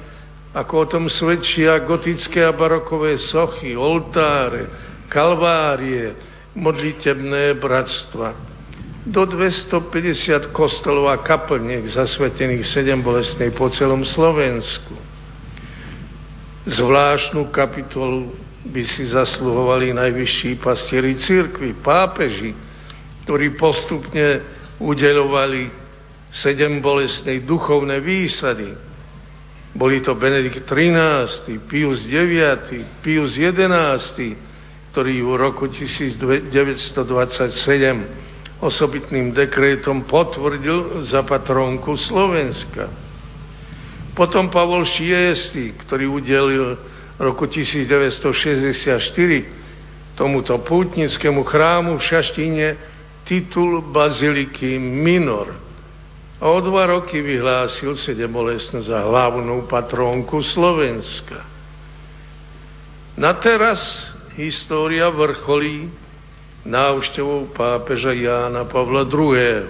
ako 0.53 0.75
o 0.77 0.87
tom 0.87 1.05
svedčia 1.09 1.81
gotické 1.83 2.45
a 2.45 2.53
barokové 2.53 3.17
sochy, 3.17 3.73
oltáre, 3.73 4.69
kalvárie, 5.09 6.15
modlitebné 6.53 7.57
bratstva. 7.57 8.50
Do 9.01 9.25
250 9.25 10.53
kostolov 10.53 11.09
a 11.09 11.25
kaplniek 11.25 11.89
zasvetených 11.89 12.69
sedem 12.69 13.01
bolestnej 13.01 13.49
po 13.57 13.73
celom 13.73 14.05
Slovensku. 14.05 14.93
Zvláštnu 16.69 17.49
kapitolu 17.49 18.37
by 18.69 18.83
si 18.85 19.09
zasluhovali 19.09 19.97
najvyšší 19.97 20.61
pastieri 20.61 21.17
církvy, 21.17 21.81
pápeži, 21.81 22.53
ktorí 23.25 23.57
postupne 23.57 24.45
udelovali 24.77 25.73
sedem 26.29 26.85
bolestnej 26.85 27.41
duchovné 27.49 28.05
výsady, 28.05 28.77
boli 29.73 30.05
to 30.05 30.13
Benedikt 30.13 30.69
XIII, 30.69 31.57
Pius 31.65 32.05
IX, 32.05 32.69
Pius 33.01 33.33
XI, 33.41 34.37
ktorý 34.93 35.25
v 35.25 35.31
roku 35.41 35.73
1927 35.73 38.29
osobitným 38.61 39.33
dekrétom 39.33 40.05
potvrdil 40.05 41.03
za 41.09 41.25
patrónku 41.25 41.97
Slovenska. 41.97 42.89
Potom 44.13 44.53
Pavol 44.53 44.85
VI, 44.85 45.73
ktorý 45.87 46.07
udelil 46.07 46.77
roku 47.17 47.49
1964 47.49 49.01
tomuto 50.17 50.53
pútnickému 50.61 51.41
chrámu 51.45 51.97
v 51.97 52.03
Šaštine 52.05 52.67
titul 53.25 53.81
Baziliky 53.89 54.77
Minor– 54.77 55.57
a 56.41 56.49
o 56.49 56.59
dva 56.65 56.89
roky 56.89 57.21
vyhlásil 57.21 58.01
sedembolesnú 58.01 58.81
za 58.89 59.05
hlavnú 59.05 59.69
patrónku 59.69 60.41
Slovenska. 60.41 61.45
Na 63.13 63.37
teraz 63.37 63.77
história 64.41 65.05
vrcholí 65.13 65.93
návštevou 66.65 67.53
pápeža 67.57 68.13
Jána 68.13 68.65
Pavla 68.69 69.09
II., 69.09 69.65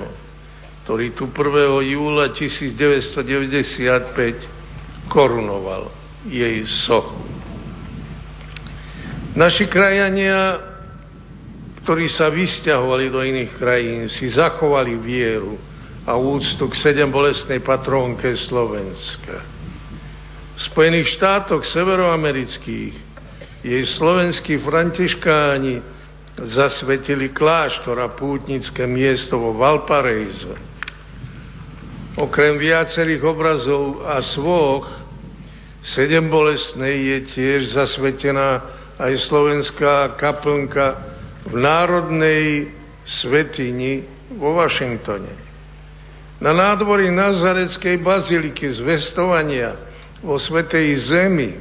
ktorý 0.84 1.14
tu 1.14 1.30
1. 1.30 1.94
júla 1.94 2.34
1995 2.34 5.06
korunoval 5.06 5.86
jej 6.26 6.66
sochu. 6.86 7.22
Naši 9.38 9.70
krajania, 9.70 10.58
ktorí 11.86 12.10
sa 12.10 12.26
vysťahovali 12.26 13.06
do 13.06 13.22
iných 13.22 13.54
krajín, 13.54 14.10
si 14.10 14.26
zachovali 14.26 14.98
vieru 14.98 15.54
a 16.02 16.18
úctu 16.18 16.66
k 16.66 16.74
sedem 16.74 17.06
bolestnej 17.06 17.62
patrónke 17.62 18.34
Slovenska. 18.50 19.46
V 20.58 20.60
Spojených 20.74 21.14
štátoch 21.14 21.62
severoamerických 21.70 22.94
jej 23.62 23.84
slovenskí 23.96 24.58
františkáni 24.58 25.99
zasvetili 26.44 27.28
kláštor 27.32 28.00
a 28.00 28.08
pútnické 28.08 28.88
miesto 28.88 29.36
vo 29.36 29.52
Valparaiso. 29.56 30.56
Okrem 32.16 32.58
viacerých 32.58 33.22
obrazov 33.22 34.02
a 34.04 34.18
svoch 34.24 34.88
sedem 35.80 36.28
bolestnej 36.28 36.96
je 36.96 37.18
tiež 37.32 37.60
zasvetená 37.72 38.60
aj 39.00 39.12
slovenská 39.28 40.20
kaplnka 40.20 41.00
v 41.48 41.54
Národnej 41.56 42.68
svetini 43.04 44.04
vo 44.36 44.60
Washingtone. 44.60 45.32
Na 46.40 46.52
nádvorí 46.56 47.08
Nazareckej 47.12 48.00
baziliky 48.00 48.72
zvestovania 48.76 49.76
vo 50.24 50.36
Svetej 50.40 50.88
Zemi 51.04 51.52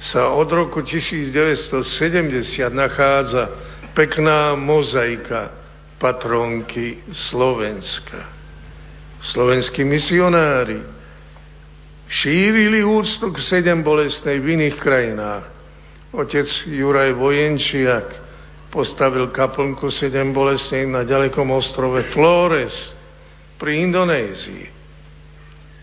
sa 0.00 0.32
od 0.32 0.48
roku 0.48 0.80
1970 0.80 1.84
nachádza 2.72 3.52
pekná 3.92 4.56
mozaika 4.56 5.52
patronky 6.00 7.04
Slovenska. 7.12 8.32
Slovenskí 9.20 9.84
misionári 9.84 10.80
šírili 12.08 12.80
úctu 12.80 13.28
k 13.28 13.38
sedem 13.44 13.84
bolestnej 13.84 14.40
v 14.40 14.46
iných 14.56 14.76
krajinách. 14.80 15.44
Otec 16.16 16.48
Juraj 16.66 17.12
Vojenčiak 17.14 18.08
postavil 18.72 19.28
kaplnku 19.28 19.92
sedem 19.92 20.32
bolestnej 20.32 20.88
na 20.88 21.04
ďalekom 21.04 21.52
ostrove 21.52 22.08
Flores 22.16 22.72
pri 23.60 23.84
Indonézii. 23.84 24.64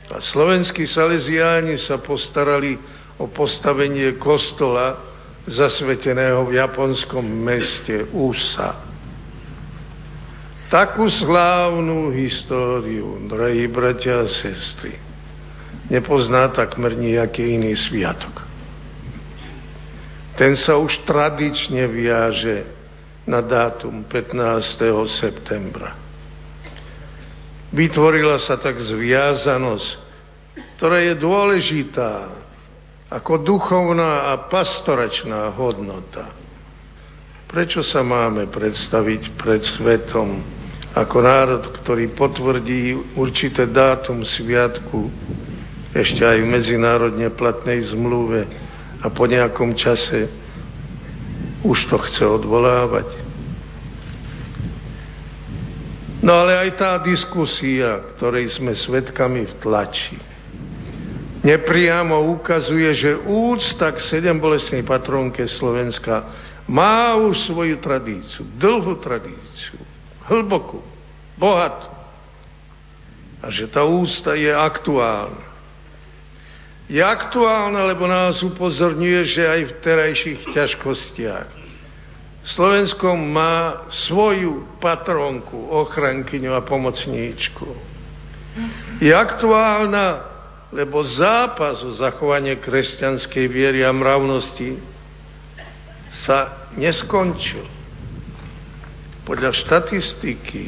A 0.08 0.18
slovenskí 0.24 0.88
saleziáni 0.90 1.78
sa 1.78 2.02
postarali 2.02 2.80
o 3.18 3.26
postavenie 3.26 4.18
kostola 4.22 5.02
zasveteného 5.48 6.46
v 6.46 6.62
japonskom 6.62 7.24
meste 7.24 8.06
USA. 8.14 8.78
Takú 10.68 11.08
slávnu 11.08 12.12
históriu, 12.12 13.24
drahí 13.32 13.72
bratia 13.72 14.22
a 14.22 14.28
sestry, 14.28 15.00
nepozná 15.88 16.52
takmer 16.52 16.94
nejaký 16.94 17.56
iný 17.56 17.72
sviatok. 17.80 18.44
Ten 20.36 20.54
sa 20.60 20.78
už 20.78 21.08
tradične 21.08 21.88
viaže 21.88 22.68
na 23.26 23.42
dátum 23.42 24.06
15. 24.06 24.38
septembra. 25.18 25.96
Vytvorila 27.72 28.38
sa 28.40 28.60
tak 28.60 28.80
zviazanosť, 28.80 29.90
ktorá 30.78 31.04
je 31.04 31.14
dôležitá 31.16 32.12
ako 33.08 33.40
duchovná 33.40 34.36
a 34.36 34.52
pastoračná 34.52 35.56
hodnota. 35.56 36.28
Prečo 37.48 37.80
sa 37.80 38.04
máme 38.04 38.52
predstaviť 38.52 39.40
pred 39.40 39.64
svetom 39.64 40.44
ako 40.92 41.18
národ, 41.24 41.64
ktorý 41.84 42.12
potvrdí 42.12 43.16
určité 43.16 43.70
dátum 43.70 44.28
sviatku 44.28 45.08
ešte 45.96 46.26
aj 46.26 46.44
v 46.44 46.52
medzinárodne 46.52 47.32
platnej 47.32 47.88
zmluve 47.96 48.44
a 49.00 49.08
po 49.08 49.24
nejakom 49.24 49.72
čase 49.78 50.28
už 51.64 51.88
to 51.88 51.98
chce 52.02 52.24
odvolávať. 52.28 53.08
No 56.20 56.44
ale 56.44 56.68
aj 56.68 56.70
tá 56.76 56.92
diskusia, 57.00 58.04
ktorej 58.18 58.52
sme 58.60 58.76
svetkami 58.76 59.48
v 59.48 59.54
tlači, 59.64 60.18
nepriamo 61.44 62.34
ukazuje, 62.38 62.90
že 62.96 63.12
úcta 63.26 63.94
k 63.94 64.00
sedem 64.08 64.38
bolestnej 64.38 64.86
patrónke 64.86 65.46
Slovenska 65.46 66.24
má 66.68 67.16
už 67.16 67.48
svoju 67.48 67.80
tradíciu, 67.80 68.44
dlhú 68.60 69.00
tradíciu, 69.00 69.80
hlbokú, 70.28 70.84
bohatú. 71.40 71.94
A 73.38 73.54
že 73.54 73.70
tá 73.70 73.86
ústa 73.86 74.34
je 74.34 74.50
aktuálna. 74.50 75.46
Je 76.88 77.04
aktuálna, 77.04 77.86
lebo 77.86 78.08
nás 78.08 78.42
upozorňuje, 78.42 79.20
že 79.30 79.44
aj 79.44 79.62
v 79.68 79.74
terajších 79.84 80.42
ťažkostiach 80.56 81.68
Slovensko 82.48 83.12
má 83.20 83.84
svoju 84.08 84.80
patronku, 84.80 85.68
ochrankyňu 85.68 86.56
a 86.56 86.64
pomocníčku. 86.64 87.68
Je 89.04 89.12
aktuálna, 89.12 90.37
lebo 90.72 91.00
zápas 91.04 91.80
o 91.84 91.96
zachovanie 91.96 92.60
kresťanskej 92.60 93.46
viery 93.48 93.80
a 93.88 93.92
mravnosti 93.96 94.76
sa 96.28 96.70
neskončil. 96.76 97.64
Podľa 99.24 99.52
štatistiky 99.56 100.64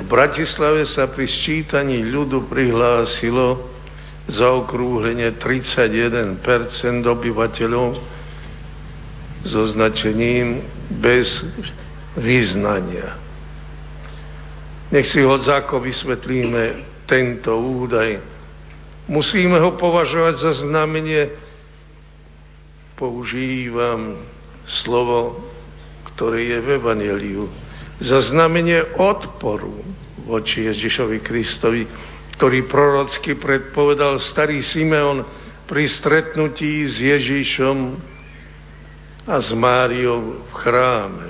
v 0.00 0.04
Bratislave 0.08 0.88
sa 0.88 1.08
pri 1.12 1.28
sčítaní 1.28 2.00
ľudu 2.08 2.48
prihlásilo 2.48 3.68
za 4.30 4.48
okrúhlenie 4.48 5.36
31% 5.36 6.40
obyvateľov 7.04 7.88
so 9.44 9.60
značením 9.72 10.64
bez 11.00 11.28
vyznania. 12.16 13.16
Nech 14.88 15.08
si 15.08 15.20
ho 15.20 15.36
záko 15.38 15.80
vysvetlíme 15.80 16.88
tento 17.04 17.54
údaj 17.56 18.39
Musíme 19.10 19.58
ho 19.58 19.74
považovať 19.74 20.34
za 20.38 20.52
znamenie, 20.62 21.34
používam 22.94 24.22
slovo, 24.86 25.50
ktoré 26.14 26.54
je 26.54 26.58
v 26.62 26.68
Evangeliu, 26.78 27.44
za 27.98 28.22
znamenie 28.30 28.78
odporu 28.94 29.82
voči 30.30 30.70
Ježišovi 30.70 31.18
Kristovi, 31.26 31.90
ktorý 32.38 32.70
prorocky 32.70 33.34
predpovedal 33.34 34.22
starý 34.30 34.62
Simeon 34.62 35.26
pri 35.66 35.90
stretnutí 35.90 36.86
s 36.86 37.02
Ježišom 37.02 37.76
a 39.26 39.36
s 39.42 39.50
Máriou 39.58 40.46
v 40.46 40.52
chráme. 40.54 41.28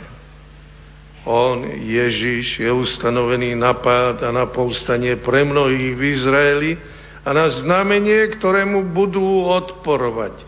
On, 1.25 1.65
Ježiš, 1.65 2.61
je 2.61 2.69
ustanovený 2.69 3.57
na 3.57 3.73
pád 3.73 4.21
a 4.25 4.31
na 4.37 4.45
povstanie 4.53 5.17
pre 5.17 5.49
mnohých 5.49 5.97
v 5.97 6.03
Izraeli, 6.13 6.73
a 7.21 7.29
na 7.37 7.47
znamenie, 7.53 8.33
ktorému 8.41 8.97
budú 8.97 9.45
odporovať. 9.45 10.41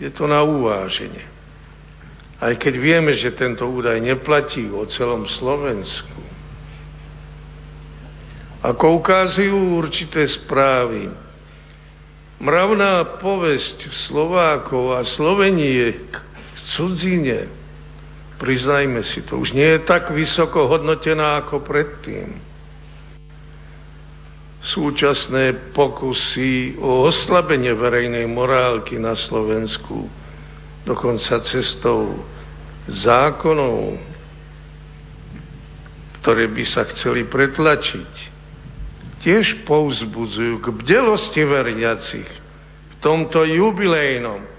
Je 0.00 0.10
to 0.10 0.26
na 0.26 0.42
uváženie. 0.42 1.30
Aj 2.42 2.58
keď 2.58 2.74
vieme, 2.74 3.14
že 3.14 3.38
tento 3.38 3.62
údaj 3.70 4.02
neplatí 4.02 4.66
o 4.66 4.82
celom 4.90 5.30
Slovensku. 5.30 6.18
Ako 8.66 8.98
ukazujú 8.98 9.78
určité 9.78 10.26
správy, 10.26 11.10
mravná 12.42 13.18
povesť 13.22 13.90
Slovákov 14.10 14.98
a 14.98 15.06
Slovenie 15.06 16.02
v 16.02 16.58
cudzine, 16.74 17.46
priznajme 18.42 19.06
si 19.06 19.22
to, 19.22 19.38
už 19.38 19.54
nie 19.54 19.78
je 19.78 19.86
tak 19.86 20.10
vysoko 20.10 20.66
hodnotená 20.66 21.42
ako 21.46 21.62
predtým 21.62 22.51
súčasné 24.62 25.74
pokusy 25.74 26.78
o 26.78 27.10
oslabenie 27.10 27.74
verejnej 27.74 28.30
morálky 28.30 28.94
na 28.94 29.18
Slovensku, 29.18 30.06
dokonca 30.86 31.42
cestou 31.42 32.22
zákonov, 32.86 33.98
ktoré 36.22 36.46
by 36.46 36.64
sa 36.66 36.86
chceli 36.94 37.26
pretlačiť, 37.26 38.12
tiež 39.22 39.66
povzbudzujú 39.66 40.62
k 40.62 40.66
bdelosti 40.70 41.42
veriacich 41.42 42.30
v 42.90 42.94
tomto 43.02 43.42
jubilejnom 43.42 44.50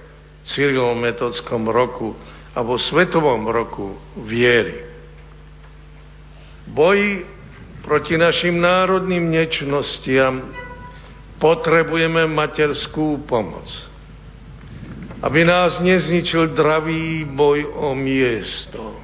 Cyrilom 0.44 1.00
metodskom 1.00 1.72
roku 1.72 2.20
a 2.52 2.60
vo 2.60 2.76
svetovom 2.76 3.48
roku 3.48 3.96
viery. 4.28 4.84
Boji 6.68 7.24
proti 7.84 8.16
našim 8.18 8.58
národným 8.58 9.30
nečnostiam 9.30 10.40
potrebujeme 11.38 12.26
materskú 12.32 13.28
pomoc. 13.28 13.68
Aby 15.24 15.44
nás 15.48 15.80
nezničil 15.80 16.52
dravý 16.56 17.28
boj 17.28 17.68
o 17.76 17.96
miesto. 17.96 19.00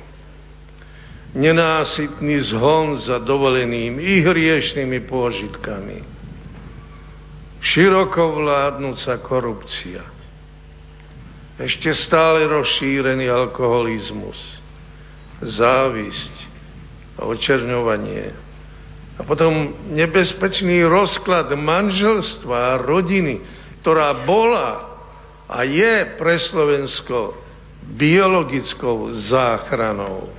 Nenásytný 1.35 2.41
zhon 2.51 2.99
za 3.05 3.21
dovoleným 3.21 4.01
i 4.01 4.23
hriešnými 4.25 5.05
pôžitkami. 5.05 6.01
Široko 7.59 8.39
vládnúca 8.39 9.19
korupcia. 9.21 10.03
Ešte 11.59 11.91
stále 11.91 12.47
rozšírený 12.47 13.27
alkoholizmus 13.27 14.39
závisť 15.43 16.35
a 17.19 17.27
očerňovanie. 17.27 18.48
A 19.19 19.27
potom 19.27 19.75
nebezpečný 19.91 20.87
rozklad 20.87 21.51
manželstva 21.51 22.55
a 22.55 22.79
rodiny, 22.79 23.43
ktorá 23.83 24.23
bola 24.23 24.95
a 25.43 25.67
je 25.67 26.15
pre 26.15 26.39
Slovensko 26.39 27.35
biologickou 27.99 29.11
záchranou. 29.27 30.31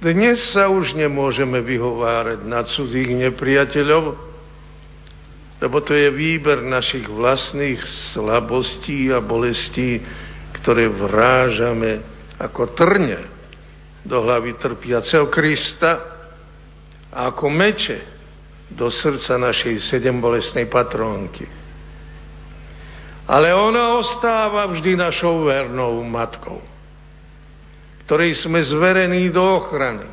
Dnes 0.00 0.36
sa 0.52 0.68
už 0.72 0.96
nemôžeme 0.96 1.60
vyhovárať 1.64 2.44
na 2.44 2.64
cudzích 2.64 3.12
nepriateľov, 3.12 4.16
lebo 5.60 5.76
to 5.80 5.96
je 5.96 6.12
výber 6.12 6.60
našich 6.60 7.08
vlastných 7.08 7.80
slabostí 8.12 9.08
a 9.12 9.24
bolestí, 9.24 10.00
ktoré 10.60 10.92
vrážame 10.92 12.04
ako 12.36 12.76
trne 12.76 13.20
do 14.04 14.20
hlavy 14.20 14.60
trpiaceho 14.60 15.32
Krista 15.32 16.13
a 17.14 17.30
ako 17.30 17.46
meče 17.46 18.02
do 18.74 18.90
srdca 18.90 19.38
našej 19.38 19.78
sedembolesnej 19.86 20.66
patrónky. 20.66 21.46
Ale 23.24 23.54
ona 23.54 23.96
ostáva 23.96 24.66
vždy 24.68 24.98
našou 24.98 25.46
vernou 25.46 26.02
matkou, 26.04 26.60
ktorej 28.04 28.42
sme 28.42 28.60
zverení 28.66 29.30
do 29.30 29.40
ochrany. 29.40 30.10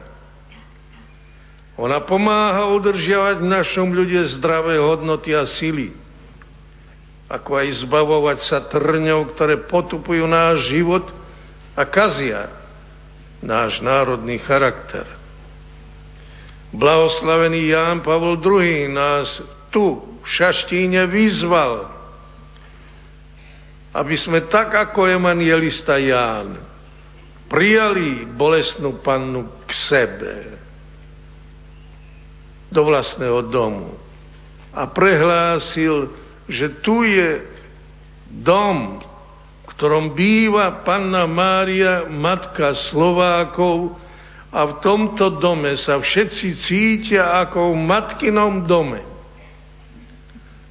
Ona 1.76 2.06
pomáha 2.06 2.70
udržiavať 2.78 3.42
v 3.42 3.52
našom 3.52 3.90
ľude 3.92 4.38
zdravé 4.38 4.78
hodnoty 4.78 5.34
a 5.34 5.44
sily, 5.44 5.92
ako 7.26 7.58
aj 7.58 7.68
zbavovať 7.82 8.40
sa 8.46 8.60
trňov, 8.70 9.34
ktoré 9.34 9.66
potupujú 9.66 10.24
náš 10.30 10.70
život 10.70 11.10
a 11.74 11.82
kazia 11.88 12.54
náš 13.42 13.82
národný 13.82 14.38
charakter. 14.46 15.21
Blahoslavený 16.72 17.68
Ján 17.76 18.00
Pavol 18.00 18.40
II 18.40 18.88
nás 18.96 19.28
tu 19.72 20.00
v 20.24 20.26
Šaštíne 20.28 21.04
vyzval, 21.08 21.92
aby 23.92 24.16
sme 24.16 24.48
tak 24.48 24.72
ako 24.72 25.04
evangelista 25.04 26.00
Ján 26.00 26.56
prijali 27.52 28.24
bolestnú 28.24 29.04
pannu 29.04 29.68
k 29.68 29.72
sebe 29.92 30.36
do 32.72 32.88
vlastného 32.88 33.52
domu 33.52 33.92
a 34.72 34.88
prehlásil, 34.88 36.08
že 36.48 36.80
tu 36.80 37.04
je 37.04 37.44
dom, 38.32 39.04
v 39.64 39.66
ktorom 39.76 40.16
býva 40.16 40.88
panna 40.88 41.28
Mária, 41.28 42.08
matka 42.08 42.72
Slovákov 42.92 44.00
a 44.52 44.68
v 44.68 44.74
tomto 44.84 45.40
dome 45.40 45.80
sa 45.80 45.96
všetci 45.98 46.48
cítia 46.68 47.40
ako 47.48 47.72
v 47.72 47.78
matkinom 47.88 48.68
dome. 48.68 49.00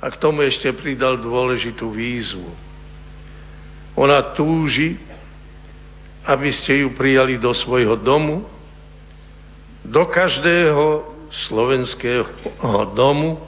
A 0.01 0.09
k 0.12 0.20
tomu 0.20 0.45
ešte 0.45 0.72
pridal 0.76 1.16
dôležitú 1.20 1.89
výzvu 1.89 2.70
ona 4.01 4.33
túži, 4.33 4.97
aby 6.24 6.49
ste 6.57 6.87
ju 6.87 6.97
prijali 6.97 7.37
do 7.41 7.51
svojho 7.51 8.01
domu, 8.01 8.49
do 9.85 10.09
každého 10.09 11.05
slovenského 11.49 12.28
domu, 12.97 13.41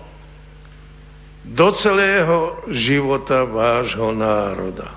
do 1.43 1.72
celého 1.80 2.68
života 2.70 3.49
vášho 3.49 4.14
národa. 4.14 4.93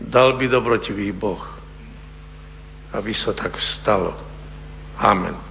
Dal 0.00 0.40
by 0.40 0.48
dobrotivý 0.50 1.14
Boh, 1.14 1.53
aby 2.94 3.10
sa 3.12 3.34
tak 3.34 3.58
stalo. 3.58 4.14
Amen. 4.96 5.43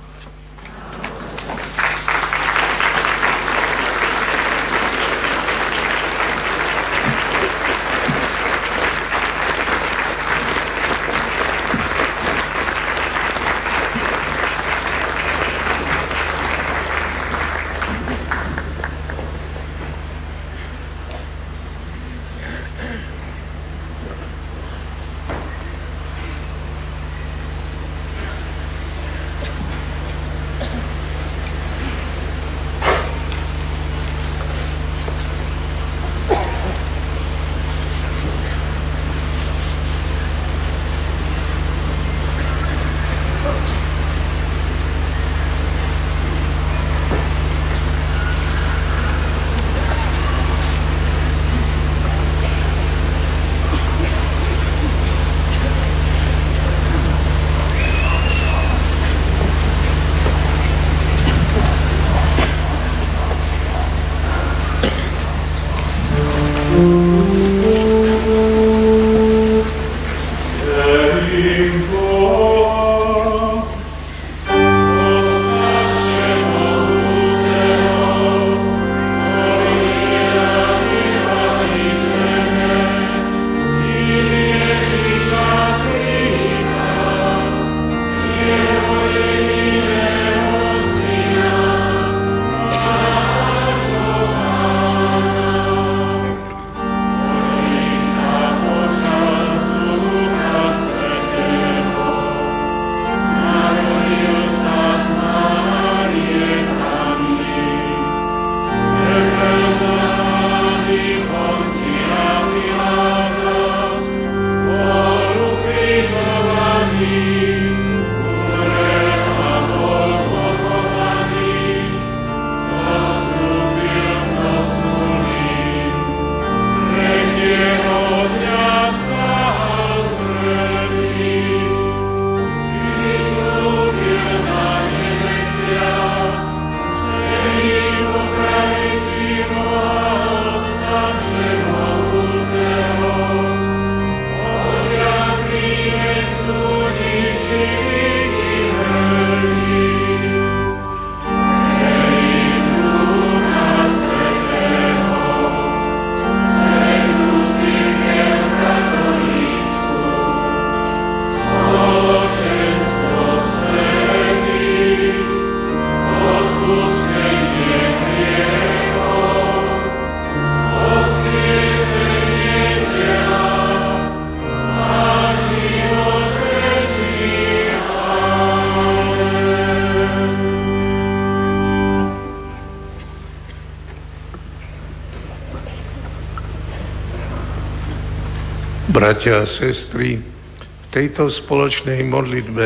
Bratia 189.13 189.45
a 189.45 189.53
sestry, 189.61 190.17
v 190.17 190.85
tejto 190.89 191.29
spoločnej 191.29 192.01
modlitbe 192.01 192.65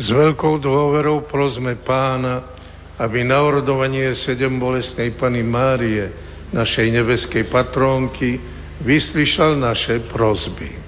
s 0.00 0.06
veľkou 0.08 0.56
dôverou 0.56 1.28
prosme 1.28 1.76
pána, 1.76 2.56
aby 2.96 3.20
na 3.20 3.44
orodovanie 3.44 4.16
sedem 4.16 4.56
bolestnej 4.56 5.12
Pany 5.20 5.44
Márie, 5.44 6.08
našej 6.56 6.88
nebeskej 6.88 7.52
patrónky, 7.52 8.40
vyslyšal 8.80 9.60
naše 9.60 10.08
prosby. 10.08 10.79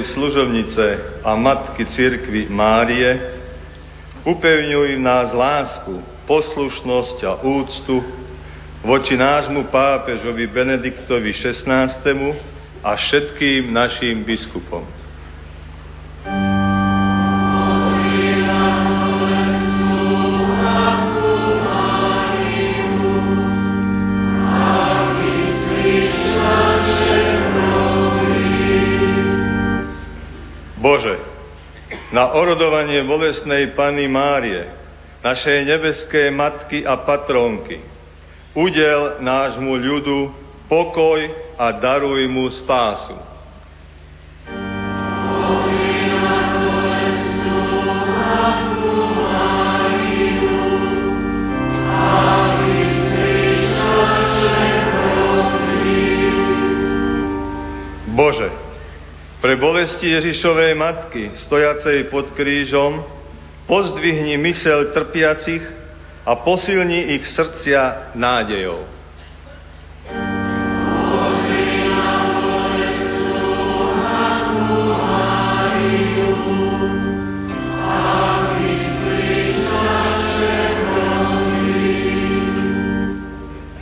Tvojej 0.00 0.16
služovnice 0.16 0.84
a 1.20 1.36
Matky 1.36 1.84
Cirkvy 1.92 2.48
Márie, 2.48 3.20
upevňuj 4.24 4.96
v 4.96 5.04
nás 5.04 5.28
lásku, 5.36 5.92
poslušnosť 6.24 7.20
a 7.28 7.44
úctu 7.44 8.00
voči 8.80 9.12
nášmu 9.20 9.68
pápežovi 9.68 10.48
Benediktovi 10.48 11.36
XVI. 11.36 12.00
a 12.80 12.96
všetkým 12.96 13.68
našim 13.76 14.24
biskupom. 14.24 14.88
Na 32.20 32.36
orodovanie 32.36 33.00
bolestnej 33.08 33.72
Pany 33.72 34.04
Márie, 34.04 34.68
našej 35.24 35.64
nebeskej 35.64 36.28
Matky 36.28 36.84
a 36.84 37.00
Patronky. 37.00 37.80
Udel 38.52 39.24
nášmu 39.24 39.72
ľudu 39.80 40.28
pokoj 40.68 41.16
a 41.56 41.72
daruj 41.80 42.20
mu 42.28 42.52
spásu. 42.60 43.16
Pre 59.50 59.58
bolesti 59.58 60.06
Ježišovej 60.06 60.78
matky, 60.78 61.34
stojacej 61.34 62.06
pod 62.06 62.30
krížom, 62.38 63.02
pozdvihni 63.66 64.38
mysel 64.38 64.94
trpiacich 64.94 65.66
a 66.22 66.38
posilni 66.38 67.18
ich 67.18 67.26
srdcia 67.34 68.14
nádejou. 68.14 68.86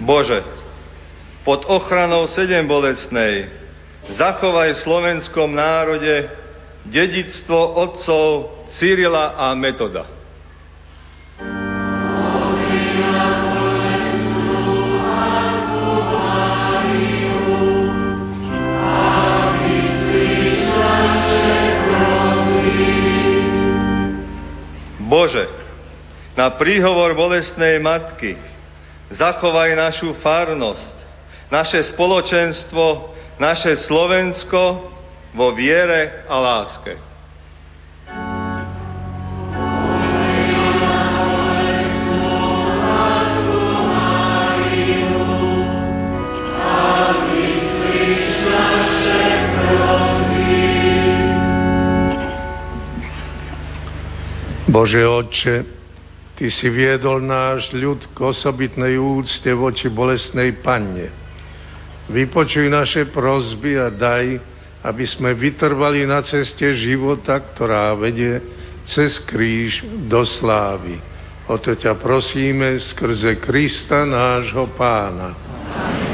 Bože, 0.01 0.41
pod 1.45 1.69
ochranou 1.69 2.25
sedem 2.33 2.65
bolestnej 2.65 3.68
zachovaj 4.17 4.73
v 4.73 4.83
slovenskom 4.85 5.53
národe 5.53 6.29
dedictvo 6.89 7.59
otcov 7.77 8.57
Cyrila 8.81 9.37
a 9.37 9.53
Metoda. 9.53 10.05
Bože, 25.09 25.49
na 26.37 26.53
príhovor 26.53 27.17
bolestnej 27.17 27.81
matky 27.81 28.37
zachovaj 29.09 29.73
našu 29.73 30.13
farnosť, 30.21 30.97
naše 31.49 31.81
spoločenstvo 31.97 33.17
naše 33.39 33.79
Slovensko 33.87 34.91
vo 35.35 35.55
viere 35.55 36.27
a 36.27 36.37
láske. 36.39 36.93
Bože 54.69 55.03
Otče, 55.03 55.57
Ty 56.39 56.47
si 56.55 56.71
viedol 56.71 57.27
náš 57.27 57.75
ľud 57.75 58.15
k 58.15 58.19
osobitnej 58.23 58.95
úcte 58.95 59.51
voči 59.51 59.91
bolestnej 59.91 60.55
Panne 60.63 61.28
Vypočuj 62.09 62.73
naše 62.73 63.05
prozby 63.13 63.77
a 63.77 63.93
daj, 63.93 64.41
aby 64.85 65.05
sme 65.05 65.37
vytrvali 65.37 66.09
na 66.09 66.25
ceste 66.25 66.73
života, 66.73 67.37
ktorá 67.37 67.93
vedie 67.93 68.41
cez 68.89 69.21
kríž 69.29 69.85
do 70.09 70.25
slávy. 70.25 70.97
O 71.49 71.57
to 71.61 71.77
ťa 71.77 71.97
prosíme 72.01 72.81
skrze 72.93 73.41
Krista 73.41 74.05
nášho 74.09 74.69
pána. 74.77 75.33
Amen. 75.33 76.08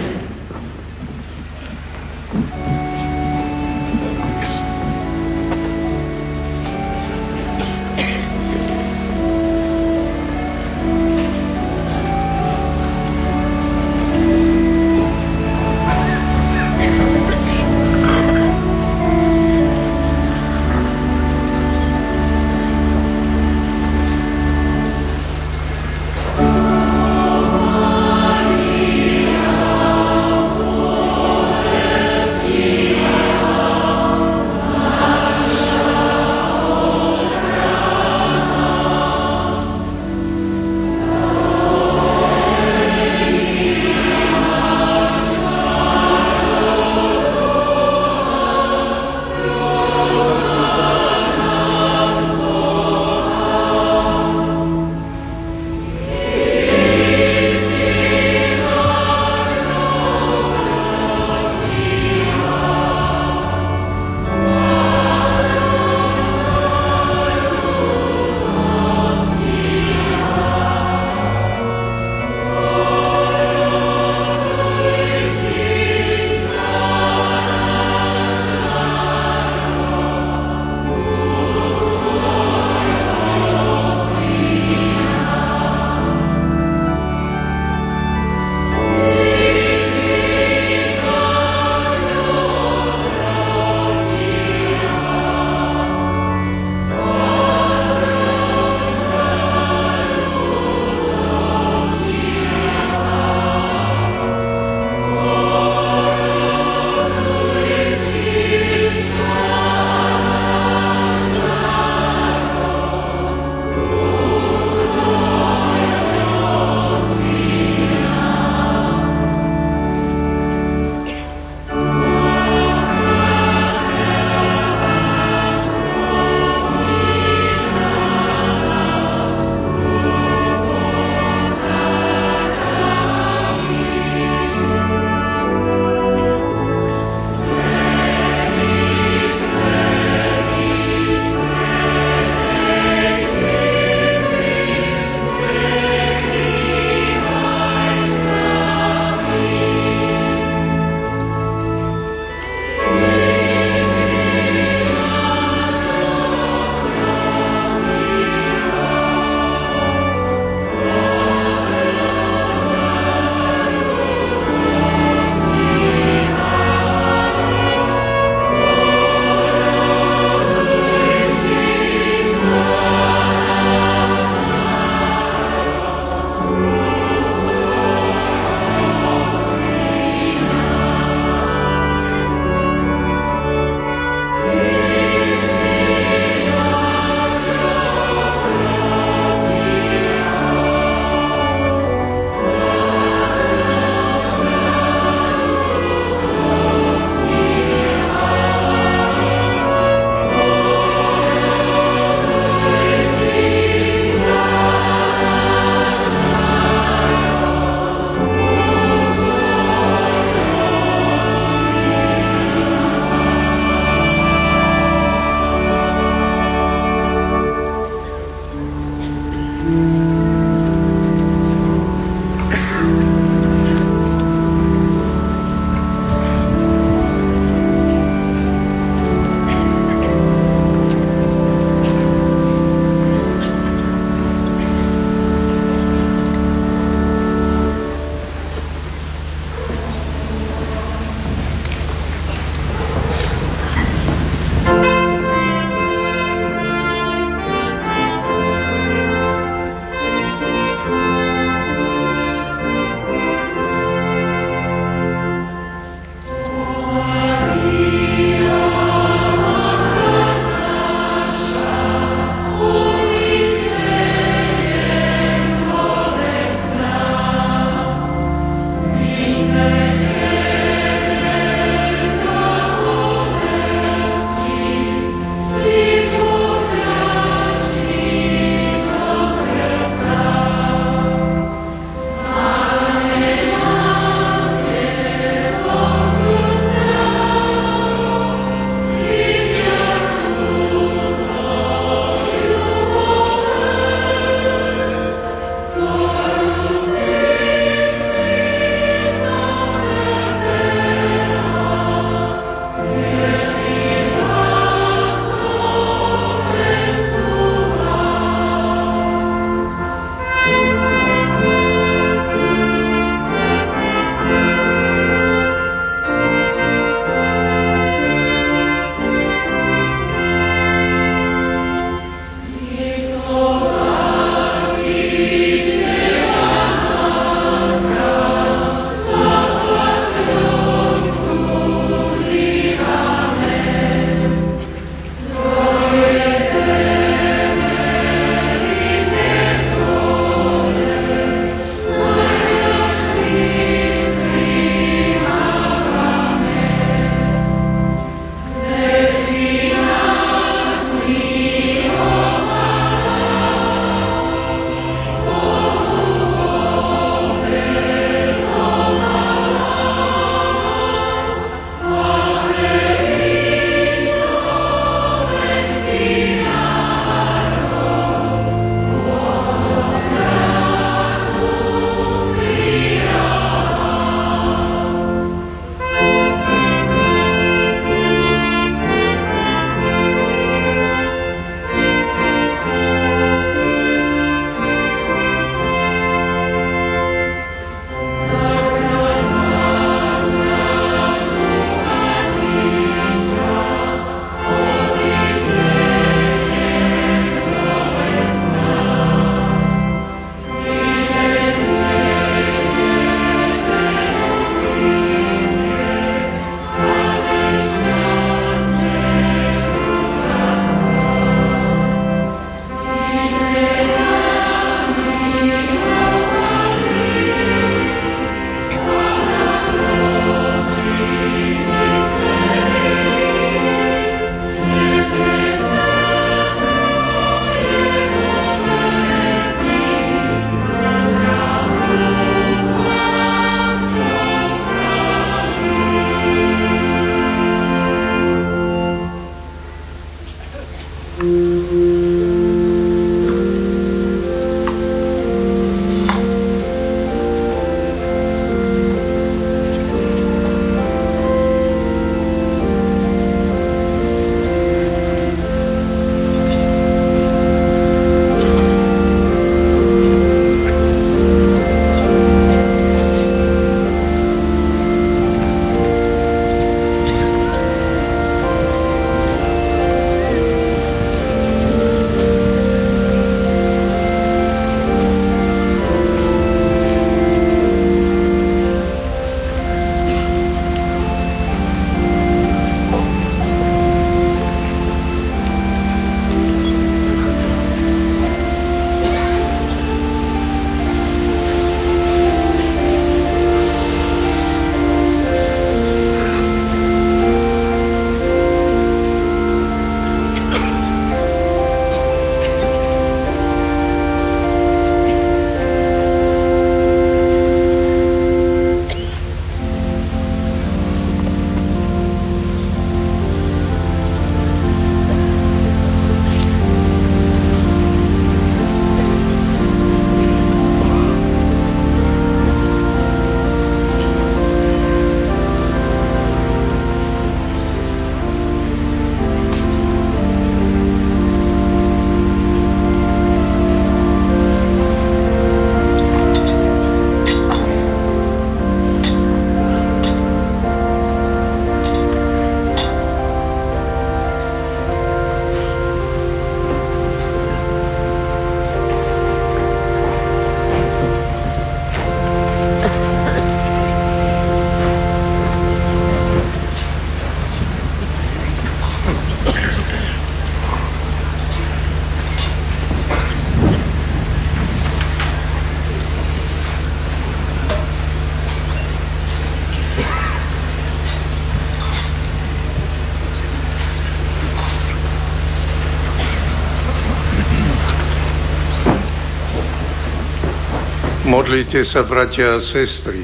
Modlite 581.54 581.86
sa, 581.86 582.02
bratia 582.02 582.58
a 582.58 582.66
sestry, 582.66 583.22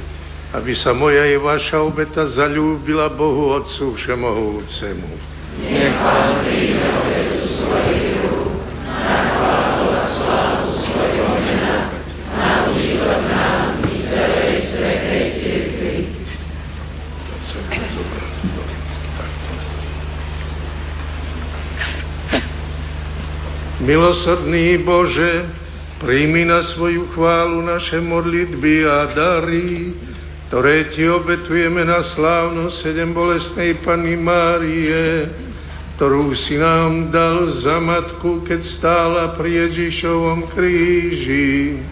aby 0.54 0.70
sa 0.78 0.94
moja 0.94 1.26
i 1.26 1.34
vaša 1.34 1.82
obeta 1.82 2.30
zalúbila 2.30 3.10
Bohu 3.10 3.58
Otcu 3.58 3.98
Všemohúcemu. 3.98 5.10
Nech 5.66 5.90
Pán 5.98 6.46
príjme. 6.46 6.90
Milosrdný 23.82 24.86
Bože, 24.86 25.50
príjmi 26.00 26.48
na 26.48 26.64
svoju 26.64 27.12
chválu 27.12 27.60
naše 27.60 28.00
modlitby 28.00 28.88
a 28.88 29.12
dary, 29.12 29.92
ktoré 30.48 30.88
Ti 30.90 31.06
obetujeme 31.12 31.84
na 31.84 32.00
slávnosť 32.16 32.74
sedem 32.80 33.12
bolestnej 33.12 33.78
Panny 33.84 34.16
Márie, 34.16 35.28
ktorú 36.00 36.32
si 36.32 36.56
nám 36.56 37.12
dal 37.12 37.52
za 37.60 37.76
matku, 37.78 38.40
keď 38.48 38.60
stála 38.80 39.36
pri 39.36 39.68
Ježišovom 39.68 40.48
kríži. 40.56 41.84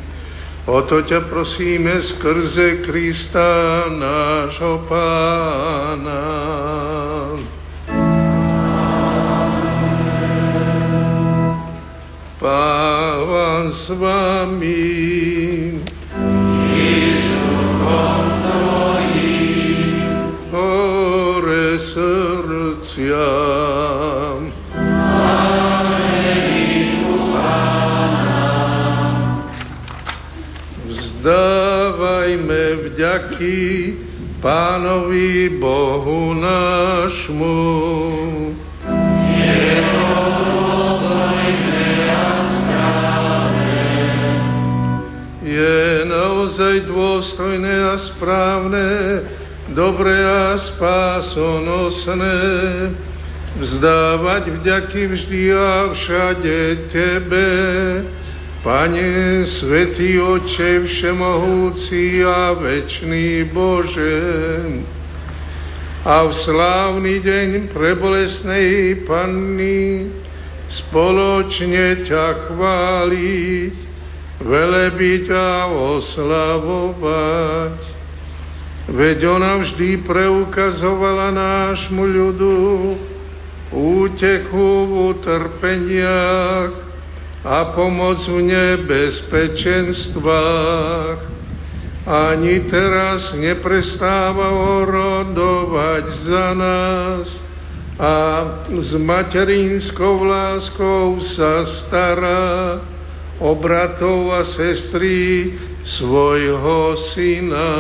O 0.65 0.81
to 0.89 1.05
ťa 1.05 1.29
prosíme 1.29 2.01
skrze 2.17 2.89
Krista 2.89 3.85
nášho 3.93 4.89
Pána. 4.89 6.25
Pán 12.39 12.78
s 13.67 13.91
vami. 13.99 15.19
srdciam. 22.89 24.41
Vzdávajme 30.89 32.63
vďaky 32.89 33.59
Pánovi 34.39 35.59
Bohu 35.59 36.35
nášmu. 36.39 37.59
Je 45.59 46.07
naozaj 46.07 46.87
dôstojné 46.87 47.75
a 47.91 47.99
správne, 48.15 48.87
dobré 49.75 50.15
a 50.23 50.55
spásonosné, 50.55 52.39
vzdávať 53.59 54.55
vďaky 54.55 55.03
vždy 55.11 55.43
a 55.51 55.91
všade 55.91 56.59
Tebe, 56.95 57.51
Pane, 58.63 59.51
Svetý 59.59 60.23
Oče, 60.23 60.87
Všemohúci 60.87 62.23
a 62.23 62.55
Večný 62.55 63.51
Bože, 63.51 64.15
a 66.07 66.23
v 66.23 66.33
slávny 66.39 67.19
deň 67.19 67.49
prebolesnej 67.75 69.03
Panny 69.11 70.07
spoločne 70.71 72.07
ťa 72.07 72.47
chváliť, 72.47 73.88
velebiť 74.43 75.31
a 75.35 75.67
oslavovať 75.99 77.99
Veď 78.89 79.37
ona 79.37 79.61
vždy 79.61 80.01
preukazovala 80.09 81.29
nášmu 81.29 82.09
ľudu 82.09 82.97
útechu 83.69 84.69
v 84.89 85.13
utrpeniach 85.13 86.73
a 87.45 87.77
pomoc 87.77 88.25
v 88.25 88.49
nebezpečenstvách. 88.49 91.21
Ani 92.09 92.65
teraz 92.73 93.37
neprestáva 93.37 94.57
orodovať 94.57 96.05
za 96.25 96.57
nás 96.57 97.29
a 98.01 98.17
s 98.73 98.97
materinskou 98.97 100.25
láskou 100.25 101.21
sa 101.37 101.69
stará 101.85 102.81
o 103.39 103.55
bratov 103.55 104.35
a 104.35 104.43
sestry 104.45 105.55
svojho 105.87 106.99
syna. 107.15 107.71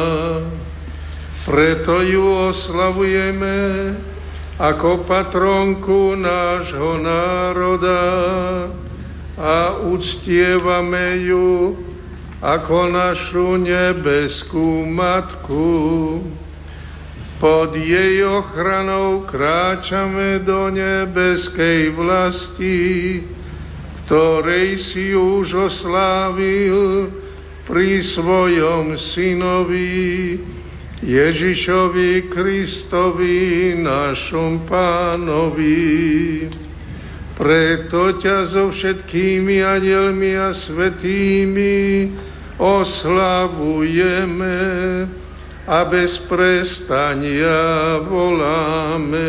Preto 1.48 2.04
ju 2.04 2.24
oslavujeme 2.52 3.58
ako 4.58 5.06
patronku 5.06 6.18
nášho 6.18 6.98
národa 6.98 8.04
a 9.38 9.82
uctievame 9.86 11.22
ju 11.26 11.78
ako 12.42 12.78
našu 12.90 13.58
nebeskú 13.58 14.86
matku. 14.86 15.70
Pod 17.38 17.70
jej 17.78 18.26
ochranou 18.26 19.22
kráčame 19.30 20.42
do 20.42 20.74
nebeskej 20.74 21.94
vlasti, 21.94 22.78
ktorej 24.08 24.88
si 24.88 25.12
už 25.12 25.68
oslávil 25.68 27.12
pri 27.68 28.00
svojom 28.16 28.96
synovi, 28.96 30.40
Ježišovi 31.04 32.32
Kristovi, 32.32 33.76
našom 33.76 34.64
pánovi. 34.64 36.48
Preto 37.36 38.16
ťa 38.16 38.48
so 38.48 38.72
všetkými 38.72 39.60
anielmi 39.60 40.40
a 40.40 40.56
svetými 40.56 42.08
oslavujeme 42.56 44.56
a 45.68 45.84
bez 45.84 46.16
prestania 46.32 47.60
voláme. 48.08 49.28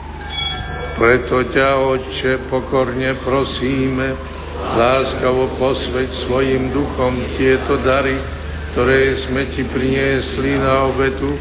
Preto 0.95 1.47
ťa, 1.47 1.69
Otče, 1.79 2.51
pokorne 2.51 3.15
prosíme, 3.23 4.15
láskavo 4.75 5.55
posveď 5.57 6.09
svojim 6.27 6.71
duchom 6.75 7.15
tieto 7.39 7.79
dary, 7.81 8.19
ktoré 8.71 9.19
sme 9.27 9.51
ti 9.51 9.67
priniesli 9.67 10.55
na 10.59 10.87
obetu, 10.91 11.35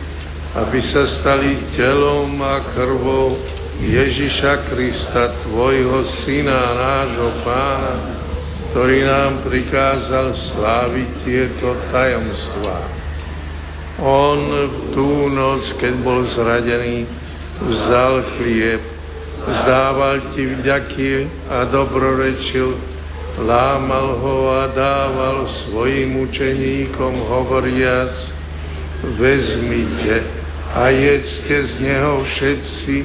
aby 0.59 0.83
sa 0.83 1.07
stali 1.23 1.63
telom 1.79 2.43
a 2.43 2.59
krvou 2.75 3.39
Ježiša 3.81 4.69
Krista, 4.69 5.47
Tvojho 5.47 6.05
Syna, 6.23 6.75
nášho 6.75 7.31
Pána, 7.47 7.95
ktorý 8.71 9.07
nám 9.07 9.47
prikázal 9.47 10.37
sláviť 10.53 11.09
tieto 11.25 11.79
tajomstvá. 11.95 12.79
On 14.01 14.41
v 14.69 14.77
tú 14.95 15.29
noc, 15.33 15.65
keď 15.81 15.95
bol 16.03 16.25
zradený, 16.35 17.09
vzal 17.61 18.25
chlieb, 18.37 19.00
zdával 19.45 20.35
ti 20.37 20.47
vďaky 20.47 21.11
a 21.49 21.65
dobrorečil, 21.69 22.77
lámal 23.41 24.21
ho 24.21 24.37
a 24.53 24.63
dával 24.75 25.49
svojim 25.49 26.29
učeníkom 26.29 27.15
hovoriac, 27.25 28.13
vezmite 29.17 30.23
a 30.77 30.93
jedzte 30.93 31.57
z 31.67 31.73
neho 31.83 32.23
všetci, 32.25 32.97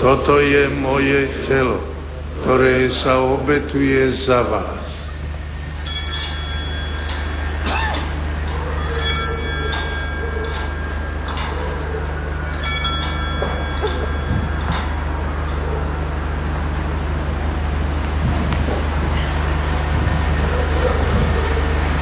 toto 0.00 0.38
je 0.38 0.68
moje 0.76 1.28
telo, 1.48 1.80
ktoré 2.44 2.92
sa 3.02 3.20
obetuje 3.20 4.12
za 4.28 4.44
vás. 4.44 4.75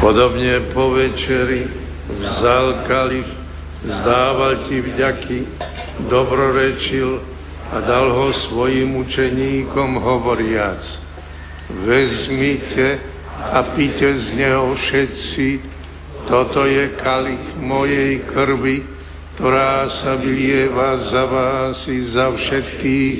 Podobne 0.04 0.68
po 0.76 0.92
večeri 0.92 1.64
vzal 2.04 2.84
kalich, 2.84 3.24
zdával 3.88 4.68
ti 4.68 4.84
vďaky, 4.84 5.38
dobrorečil 6.12 7.24
a 7.72 7.80
dal 7.80 8.12
ho 8.12 8.28
svojim 8.44 9.00
učeníkom 9.00 9.96
hovoriac. 9.96 10.84
Vezmite 11.88 13.00
a 13.48 13.72
pite 13.72 14.04
z 14.04 14.24
neho 14.36 14.76
všetci, 14.76 15.72
toto 16.28 16.68
je 16.68 17.00
kalich 17.00 17.56
mojej 17.64 18.28
krvi, 18.28 18.84
ktorá 19.40 19.88
sa 20.04 20.20
vylieva 20.20 21.00
za 21.08 21.24
vás 21.32 21.80
i 21.88 22.12
za 22.12 22.28
všetkých 22.28 23.16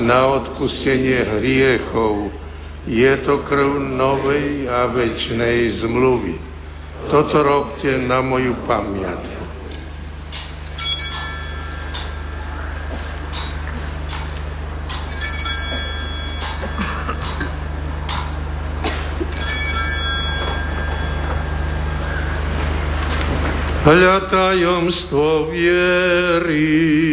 na 0.00 0.40
odpustenie 0.40 1.20
hriechov 1.36 2.32
je 2.84 3.16
to 3.24 3.40
krv 3.48 3.80
novej 3.80 4.68
a 4.68 4.92
väčšnej 4.92 5.80
zmluvy. 5.80 6.36
Toto 7.08 7.40
robte 7.40 7.96
na 8.04 8.20
moju 8.20 8.52
pamiatku. 8.68 9.44
Hľa 23.84 24.16
tajomstvo 24.32 25.52
viery. 25.52 27.04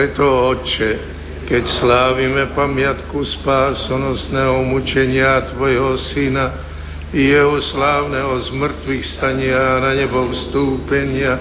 Preto, 0.00 0.24
Otče, 0.24 0.90
keď 1.44 1.64
slávime 1.76 2.56
pamiatku 2.56 3.20
spásonosného 3.20 4.64
mučenia 4.64 5.44
Tvojho 5.52 6.00
Syna 6.08 6.56
i 7.12 7.28
Jeho 7.28 7.60
slávneho 7.60 8.32
zmrtvých 8.48 9.04
stania 9.20 9.76
na 9.76 9.92
nebo 9.92 10.24
vstúpenia, 10.32 11.36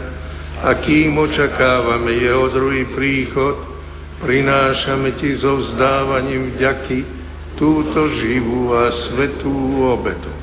a 0.59 0.75
kým 0.75 1.15
očakávame 1.15 2.19
Jeho 2.19 2.51
druhý 2.51 2.83
príchod, 2.91 3.63
prinášame 4.27 5.15
Ti 5.15 5.39
so 5.39 5.63
vzdávaním 5.63 6.59
vďaky 6.59 6.99
túto 7.55 8.11
živú 8.19 8.75
a 8.75 8.91
svetú 8.91 9.87
obetu. 9.87 10.35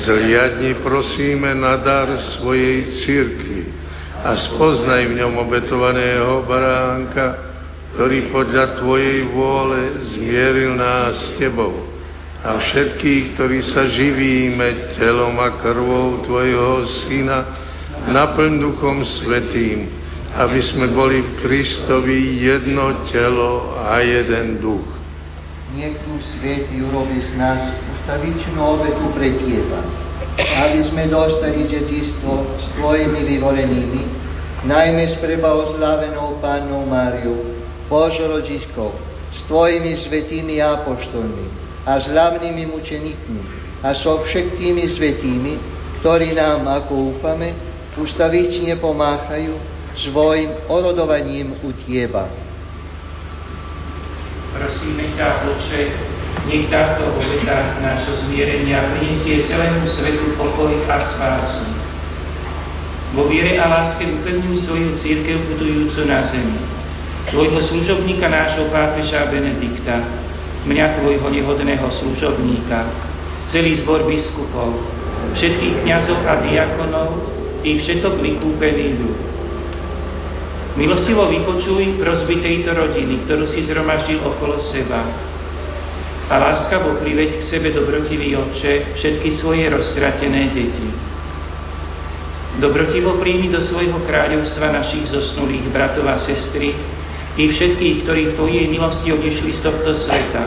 Zliadni 0.00 0.80
prosíme 0.80 1.52
na 1.52 1.76
dar 1.76 2.08
svojej 2.40 3.04
cirkvi, 3.04 3.83
a 4.24 4.30
spoznaj 4.48 5.12
v 5.12 5.20
ňom 5.20 5.36
obetovaného 5.44 6.48
baránka, 6.48 7.52
ktorý 7.92 8.32
podľa 8.32 8.80
Tvojej 8.80 9.28
vôle 9.36 9.80
zmieril 10.16 10.80
nás 10.80 11.12
s 11.12 11.28
Tebou 11.36 11.92
a 12.44 12.56
všetkých, 12.56 13.36
ktorí 13.36 13.60
sa 13.68 13.84
živíme 13.88 14.96
telom 14.96 15.36
a 15.40 15.60
krvou 15.60 16.24
Tvojho 16.24 16.88
Syna, 17.04 17.38
naplň 18.08 18.64
Duchom 18.64 19.04
Svetým, 19.04 19.92
aby 20.36 20.60
sme 20.72 20.92
boli 20.92 21.20
v 21.20 21.30
Kristovi 21.44 22.44
jedno 22.44 23.04
telo 23.12 23.76
a 23.76 24.00
jeden 24.00 24.60
duch. 24.60 24.88
Nech 25.76 26.00
tu 26.04 26.16
urobí 26.80 27.18
z 27.20 27.32
nás 27.36 27.76
ustavičnú 27.92 28.56
obetu 28.56 29.04
pre 29.16 29.36
Teba, 29.40 29.80
aby 30.38 30.80
sme 30.90 31.06
dostali 31.06 31.70
dedistvo 31.70 32.58
s 32.58 32.66
Tvojimi 32.74 33.22
vyvolenými, 33.22 34.02
najmä 34.66 35.14
s 35.14 35.16
prebavozlávenou 35.22 36.42
Pánnou 36.42 36.82
Máriou, 36.90 37.54
Božou 37.86 38.40
rodičkou, 38.40 38.90
s 39.34 39.46
Tvojimi 39.46 39.94
svetými 40.02 40.58
apoštolmi 40.58 41.46
a 41.86 42.00
s 42.02 42.10
hlavnými 42.10 42.66
mučenikmi 42.66 43.42
a 43.84 43.94
so 43.94 44.24
všetkými 44.24 44.84
svetými, 44.96 45.54
ktorí 46.00 46.34
nám, 46.34 46.66
ako 46.82 47.14
úfame, 47.14 47.54
ustavične 47.94 48.74
pomáhajú 48.82 49.54
svojim 49.94 50.50
orodovaním 50.66 51.54
u 51.62 51.70
Teba. 51.86 52.26
Prosíme 54.54 55.14
ťa, 55.18 55.28
Oče, 55.50 55.82
nech 56.44 56.68
táto 56.68 57.08
obeta 57.16 57.80
nášho 57.80 58.20
zmierenia 58.26 58.92
prinesie 58.92 59.40
celému 59.48 59.88
svetu 59.88 60.36
pokoj 60.36 60.76
a 60.90 60.96
spásu. 61.00 61.64
Vo 63.14 63.30
viere 63.30 63.56
a 63.56 63.70
láske 63.70 64.04
upevňuj 64.04 64.58
svoju 64.66 64.90
církev 64.98 65.38
budujúcu 65.54 66.04
na 66.04 66.20
zemi. 66.26 66.58
Tvojho 67.30 67.62
služobníka 67.62 68.28
nášho 68.28 68.68
pápeža 68.68 69.30
Benedikta, 69.30 70.02
mňa 70.68 71.00
tvojho 71.00 71.24
nehodného 71.32 71.88
služobníka, 71.88 72.90
celý 73.48 73.80
zbor 73.80 74.04
biskupov, 74.04 74.76
všetkých 75.32 75.86
kňazov 75.86 76.20
a 76.28 76.42
diakonov 76.44 77.08
i 77.64 77.80
všetok 77.80 78.20
vykúpený 78.20 79.00
ľud. 79.00 79.18
Milostivo 80.74 81.30
vypočuj 81.30 82.02
prosby 82.02 82.42
tejto 82.42 82.74
rodiny, 82.74 83.24
ktorú 83.24 83.46
si 83.46 83.62
zhromaždil 83.62 84.18
okolo 84.26 84.58
seba 84.58 85.06
a 86.24 86.34
láskavo 86.40 86.96
priveď 87.04 87.40
k 87.40 87.42
sebe 87.44 87.68
dobrotivý 87.76 88.32
Otče 88.32 88.96
všetky 88.96 89.28
svoje 89.36 89.68
roztratené 89.68 90.48
deti. 90.56 90.88
Dobrotivo 92.54 93.18
príjmi 93.18 93.50
do 93.50 93.60
svojho 93.60 93.98
kráľovstva 94.06 94.72
našich 94.72 95.10
zosnulých 95.10 95.68
bratov 95.74 96.06
a 96.06 96.16
sestry 96.22 96.72
i 97.34 97.44
všetkých, 97.50 98.06
ktorí 98.06 98.22
v 98.30 98.36
Tvojej 98.38 98.66
milosti 98.70 99.10
odišli 99.10 99.58
z 99.58 99.60
tohto 99.66 99.90
sveta. 99.90 100.46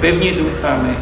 Pevne 0.00 0.40
dúfame, 0.40 0.96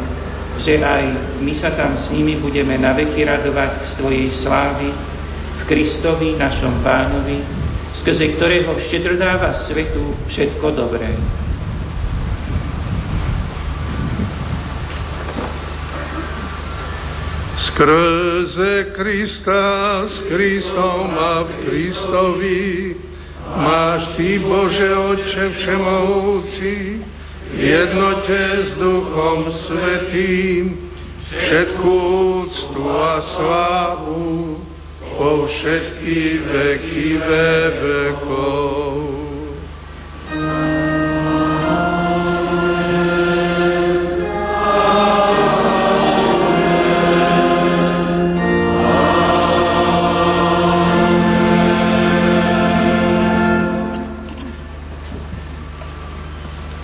že 0.59 0.83
aj 0.83 1.39
my 1.39 1.53
sa 1.55 1.71
tam 1.79 1.95
s 1.95 2.11
nimi 2.11 2.35
budeme 2.43 2.75
naveky 2.75 3.23
radovať 3.23 3.87
z 3.87 3.91
Tvojej 4.03 4.27
slávy 4.43 4.91
v 5.57 5.61
Kristovi, 5.63 6.35
našom 6.35 6.83
Pánovi, 6.83 7.39
skrze 7.95 8.35
ktorého 8.35 8.75
štedro 8.83 9.15
dáva 9.15 9.55
svetu 9.55 10.11
všetko 10.27 10.75
dobré. 10.75 11.15
Skrze 17.79 18.91
Krista, 18.91 20.03
s 20.03 20.19
Kristom 20.27 21.15
a 21.15 21.47
v 21.47 21.51
Kristovi, 21.63 22.91
máš 23.55 24.19
Ty, 24.19 24.35
Bože 24.43 24.91
Otče 24.99 25.45
Všemohúci, 25.55 26.99
v 27.55 27.59
jednote 27.63 28.67
s 28.67 28.75
Duchom 28.83 29.47
Svetým, 29.63 30.91
všetkú 31.23 31.95
úctu 32.43 32.83
a 32.83 33.15
slávu 33.39 34.59
po 35.15 35.47
všetky 35.47 36.19
veky 36.51 37.15
ve 37.15 37.51
vekov. 37.79 38.91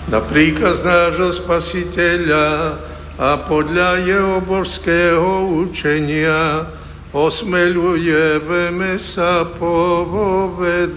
Na 0.06 0.22
príkaz 0.22 0.86
nášho 0.86 1.42
spasiteľa 1.42 2.78
a 3.18 3.42
podľa 3.50 4.06
jeho 4.06 4.38
božského 4.46 5.50
učenia 5.66 6.62
osmeľujeme 7.10 9.02
sa 9.10 9.50
povedať. 9.58 10.96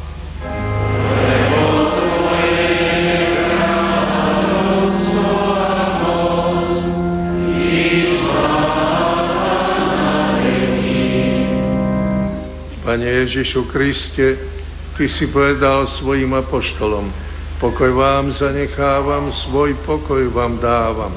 Pane 12.91 13.07
Ježišu 13.07 13.71
Kriste, 13.71 14.35
Ty 14.99 15.07
si 15.07 15.31
povedal 15.31 15.87
svojim 15.87 16.27
apoštolom, 16.35 17.07
pokoj 17.63 17.87
vám 17.87 18.35
zanechávam, 18.35 19.31
svoj 19.31 19.79
pokoj 19.87 20.27
vám 20.27 20.59
dávam. 20.59 21.15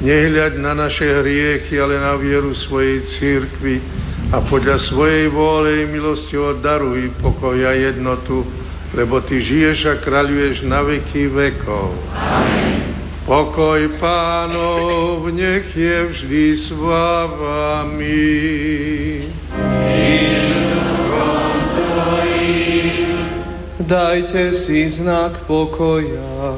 Nehľaď 0.00 0.56
na 0.56 0.72
naše 0.72 1.04
hriechy, 1.04 1.76
ale 1.76 2.00
na 2.00 2.16
vieru 2.16 2.56
svojej 2.56 3.04
církvy 3.12 3.84
a 4.32 4.40
podľa 4.40 4.88
svojej 4.88 5.28
vôle 5.28 5.84
milosti 5.84 6.40
daruj 6.64 7.12
pokoj 7.20 7.60
a 7.60 7.76
jednotu, 7.76 8.48
lebo 8.96 9.20
Ty 9.20 9.36
žiješ 9.36 9.92
a 9.92 10.00
kráľuješ 10.00 10.64
na 10.64 10.80
veky 10.80 11.28
vekov. 11.28 11.92
Amen. 12.16 12.88
Pokoj 13.28 14.00
pánov, 14.00 15.28
nech 15.28 15.76
je 15.76 16.08
vždy 16.08 16.46
s 16.56 16.72
vami. 16.72 18.32
Dajte 23.92 24.56
si 24.64 24.88
znak 24.88 25.44
pokoja. 25.44 26.56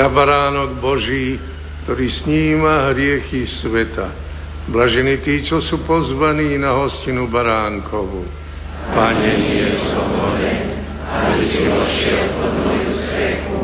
Hľa 0.00 0.16
baránok 0.16 0.80
Boží, 0.80 1.36
ktorý 1.84 2.08
sníma 2.08 2.88
hriechy 2.96 3.44
sveta. 3.44 4.08
Blažení 4.72 5.20
tí, 5.20 5.44
čo 5.44 5.60
sú 5.60 5.84
pozvaní 5.84 6.56
na 6.56 6.72
hostinu 6.72 7.28
baránkovu. 7.28 8.24
Pane, 8.96 9.28
nie 9.28 9.60
som 9.92 10.08
hoden, 10.08 10.88
aby 11.04 11.42
si 11.52 11.68
vošiel 11.68 12.32
pod 12.32 12.52
moju 12.64 12.92
strechu, 12.96 13.60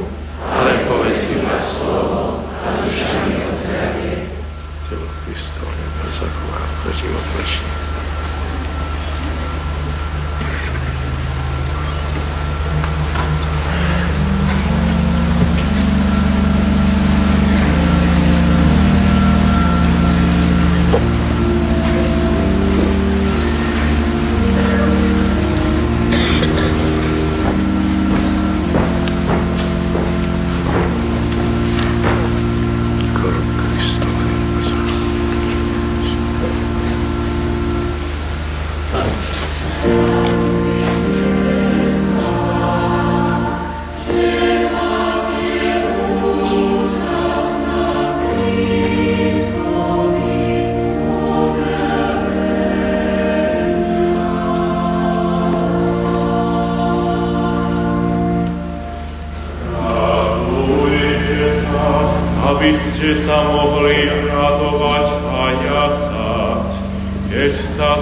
veď 67.37 67.57
sa 67.77 68.01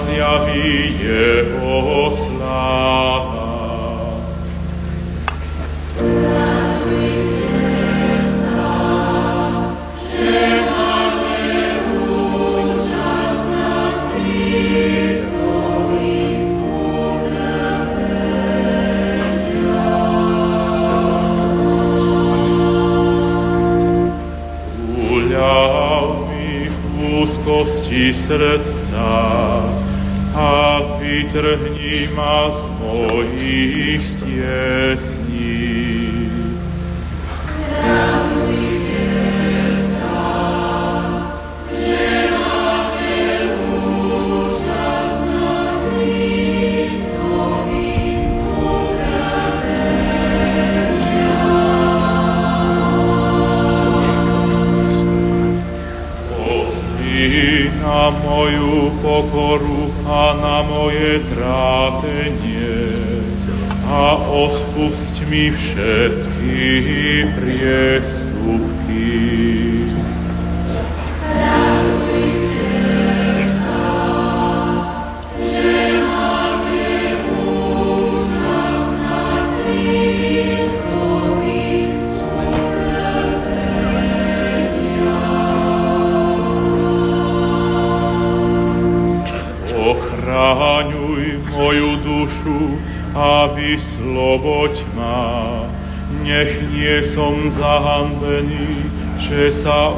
pridržam 28.27 29.75
Teba. 31.77 32.74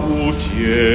utie. 0.07 0.86